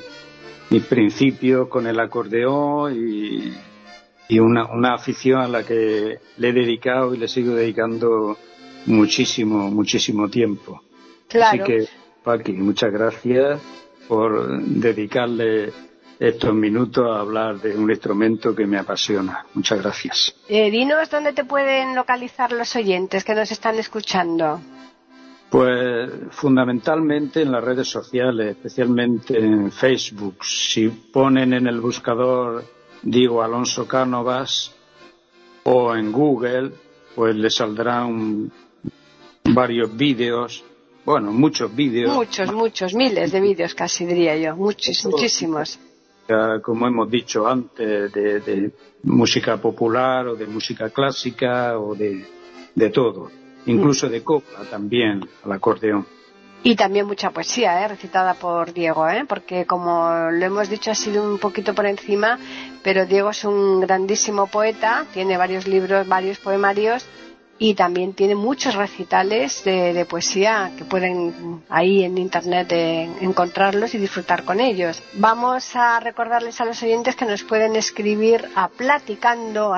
principios 0.88 1.68
con 1.68 1.86
el 1.86 1.99
acordeón 1.99 2.95
y, 2.95 3.53
y 4.28 4.38
una, 4.38 4.66
una 4.66 4.95
afición 4.95 5.40
a 5.40 5.49
la 5.49 5.64
que 5.64 6.18
le 6.36 6.49
he 6.49 6.53
dedicado 6.53 7.14
y 7.14 7.18
le 7.18 7.26
sigo 7.26 7.55
dedicando 7.55 8.38
muchísimo, 8.86 9.70
muchísimo 9.70 10.28
tiempo. 10.28 10.82
Claro. 11.28 11.62
Así 11.62 11.72
que, 11.72 11.88
Paqui, 12.22 12.53
muchas 12.53 12.92
gracias 12.92 13.61
por 14.09 14.61
dedicarle 14.63 15.73
estos 16.19 16.55
minutos 16.55 17.05
a 17.11 17.21
hablar 17.21 17.61
de 17.61 17.77
un 17.77 17.91
instrumento 17.91 18.55
que 18.55 18.67
me 18.67 18.79
apasiona. 18.79 19.47
Muchas 19.55 19.83
gracias. 19.83 20.37
Eh, 20.49 20.71
dinos 20.71 21.11
dónde 21.11 21.33
te 21.33 21.45
pueden 21.45 21.95
localizar 21.95 22.53
los 22.53 22.75
oyentes 22.77 23.25
que 23.25 23.35
nos 23.35 23.51
están 23.51 23.79
escuchando. 23.79 24.61
Pues 25.51 26.11
fundamentalmente 26.31 27.43
en 27.43 27.53
las 27.53 27.63
redes 27.63 27.89
sociales, 27.89 28.57
especialmente 28.57 29.39
en 29.39 29.71
Facebook. 29.71 30.45
Si 30.45 30.89
ponen 30.89 31.53
en 31.53 31.67
el 31.67 31.81
buscador 31.81 32.65
Diego 33.03 33.43
Alonso 33.43 33.87
Cánovas 33.87 34.75
o 35.65 35.95
en 35.95 36.11
Google, 36.11 36.73
pues 37.15 37.37
le 37.37 37.51
saldrán 37.51 38.51
varios 39.45 39.97
vídeos 39.97 40.65
bueno, 41.05 41.33
muchos 41.33 41.75
vídeos. 41.75 42.15
Muchos, 42.15 42.53
muchos, 42.53 42.95
miles 42.95 43.33
de 43.33 43.41
vídeos 43.41 43.75
casi 43.75 44.07
diría 44.07 44.37
yo, 44.37 44.57
muchos, 44.57 45.05
muchísimos. 45.05 45.79
Como 46.63 46.87
hemos 46.87 47.11
dicho 47.11 47.47
antes, 47.47 48.13
de, 48.13 48.73
música 49.03 49.59
popular 49.59 50.29
o 50.29 50.35
de 50.35 50.47
música 50.47 50.89
clásica 50.89 51.79
o 51.79 51.95
de, 51.95 52.25
de 52.75 52.91
todo, 52.91 53.31
incluso 53.67 54.09
de 54.09 54.23
copla 54.25 54.65
también, 54.71 55.21
al 55.45 55.53
acordeón. 55.53 56.07
Y 56.67 56.77
también 56.77 57.07
mucha 57.07 57.31
poesía, 57.31 57.85
¿eh? 57.85 57.89
recitada 57.89 58.33
por 58.33 58.73
Diego, 58.73 59.07
¿eh? 59.07 59.27
porque 59.29 59.67
como 59.67 60.31
lo 60.31 60.43
hemos 60.47 60.71
dicho 60.71 60.91
ha 60.91 60.95
sido 60.95 61.23
un 61.23 61.39
poquito 61.39 61.75
por 61.75 61.85
encima, 61.85 62.39
pero 62.83 63.05
Diego 63.05 63.29
es 63.29 63.45
un 63.45 63.81
grandísimo 63.81 64.47
poeta, 64.47 65.05
tiene 65.13 65.37
varios 65.37 65.69
libros, 65.69 66.09
varios 66.09 66.39
poemarios 66.39 67.07
y 67.59 67.75
también 67.75 68.15
tiene 68.15 68.35
muchos 68.35 68.75
recitales 68.75 69.63
de, 69.65 70.05
poesía 70.05 70.73
que 70.77 70.85
pueden 70.85 71.63
ahí 71.69 72.05
en 72.05 72.19
internet 72.19 72.73
encontrarlos 73.21 73.95
y 73.95 73.99
disfrutar 73.99 74.45
con 74.45 74.61
ellos. 74.61 75.03
Vamos 75.15 75.75
a 75.75 76.01
recordarles 76.01 76.61
a 76.61 76.65
los 76.65 76.83
oyentes 76.83 77.17
que 77.17 77.25
nos 77.25 77.43
pueden 77.43 77.77
escribir 77.77 78.49
a 78.55 78.69
platicando 78.69 79.75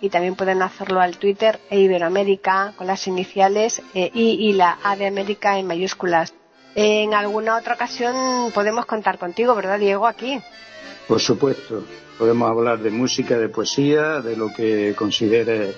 y 0.00 0.08
también 0.08 0.34
pueden 0.36 0.62
hacerlo 0.62 1.00
al 1.00 1.18
Twitter 1.18 1.60
e 1.70 1.80
Iberoamérica 1.80 2.72
con 2.76 2.86
las 2.86 3.06
iniciales 3.06 3.82
e 3.94 4.10
y 4.14 4.52
la 4.52 4.78
A 4.82 4.96
de 4.96 5.06
América 5.06 5.58
en 5.58 5.66
mayúsculas. 5.66 6.32
En 6.74 7.14
alguna 7.14 7.56
otra 7.56 7.74
ocasión 7.74 8.52
podemos 8.52 8.86
contar 8.86 9.18
contigo, 9.18 9.54
¿verdad, 9.54 9.78
Diego? 9.78 10.06
Aquí. 10.06 10.40
Por 11.10 11.20
supuesto 11.20 11.82
podemos 12.16 12.48
hablar 12.48 12.78
de 12.78 12.92
música, 12.92 13.36
de 13.36 13.48
poesía, 13.48 14.20
de 14.20 14.36
lo 14.36 14.52
que 14.54 14.94
considere 14.96 15.74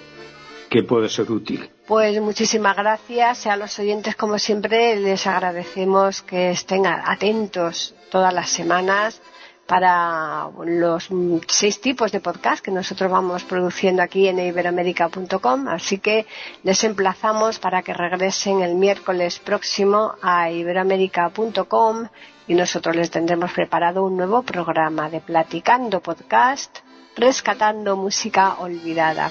que 0.68 0.82
puede 0.82 1.08
ser 1.08 1.30
útil. 1.30 1.70
Pues 1.86 2.20
muchísimas 2.20 2.76
gracias 2.76 3.46
a 3.46 3.56
los 3.56 3.78
oyentes, 3.78 4.14
como 4.14 4.38
siempre, 4.38 4.94
les 4.96 5.26
agradecemos 5.26 6.20
que 6.20 6.50
estén 6.50 6.84
atentos 6.86 7.94
todas 8.10 8.34
las 8.34 8.50
semanas 8.50 9.22
para 9.66 10.50
los 10.66 11.08
seis 11.48 11.80
tipos 11.80 12.12
de 12.12 12.20
podcast 12.20 12.62
que 12.62 12.70
nosotros 12.70 13.10
vamos 13.10 13.42
produciendo 13.44 14.02
aquí 14.02 14.28
en 14.28 14.38
iberoamérica.com. 14.38 15.68
Así 15.68 15.96
que 15.98 16.26
les 16.62 16.84
emplazamos 16.84 17.58
para 17.58 17.80
que 17.80 17.94
regresen 17.94 18.60
el 18.60 18.74
miércoles 18.74 19.38
próximo 19.38 20.14
a 20.20 20.50
iberoamérica.com 20.50 22.08
y 22.46 22.54
nosotros 22.54 22.96
les 22.96 23.10
tendremos 23.10 23.52
preparado 23.52 24.04
un 24.04 24.16
nuevo 24.16 24.42
programa 24.42 25.08
de 25.08 25.20
Platicando 25.20 26.00
Podcast, 26.00 26.78
rescatando 27.16 27.96
música 27.96 28.56
olvidada. 28.58 29.30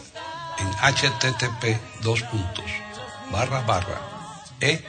en 0.61 0.69
http 0.93 1.63
dos 2.01 2.21
puntos 2.23 2.71
barra 3.31 3.61
barra 3.61 3.99
e. 4.59 4.83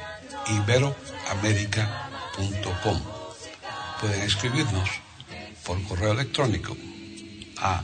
Pueden 4.01 4.23
escribirnos 4.23 4.91
por 5.65 5.83
correo 5.85 6.13
electrónico 6.13 6.77
a 7.59 7.83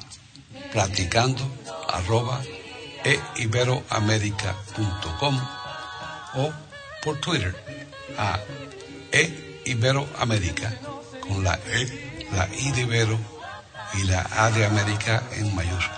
platicando 0.72 1.44
e 3.04 3.14
o 6.34 6.52
por 7.02 7.16
Twitter 7.20 7.54
a 8.18 8.38
e 9.12 9.24
con 11.20 11.44
la 11.44 11.54
e, 11.54 12.26
la 12.32 12.48
i 12.52 12.72
de 12.72 12.82
Ibero 12.82 13.18
y 13.94 14.04
la 14.04 14.26
A 14.32 14.50
de 14.50 14.66
América 14.66 15.22
en 15.32 15.54
mayúsculas. 15.54 15.97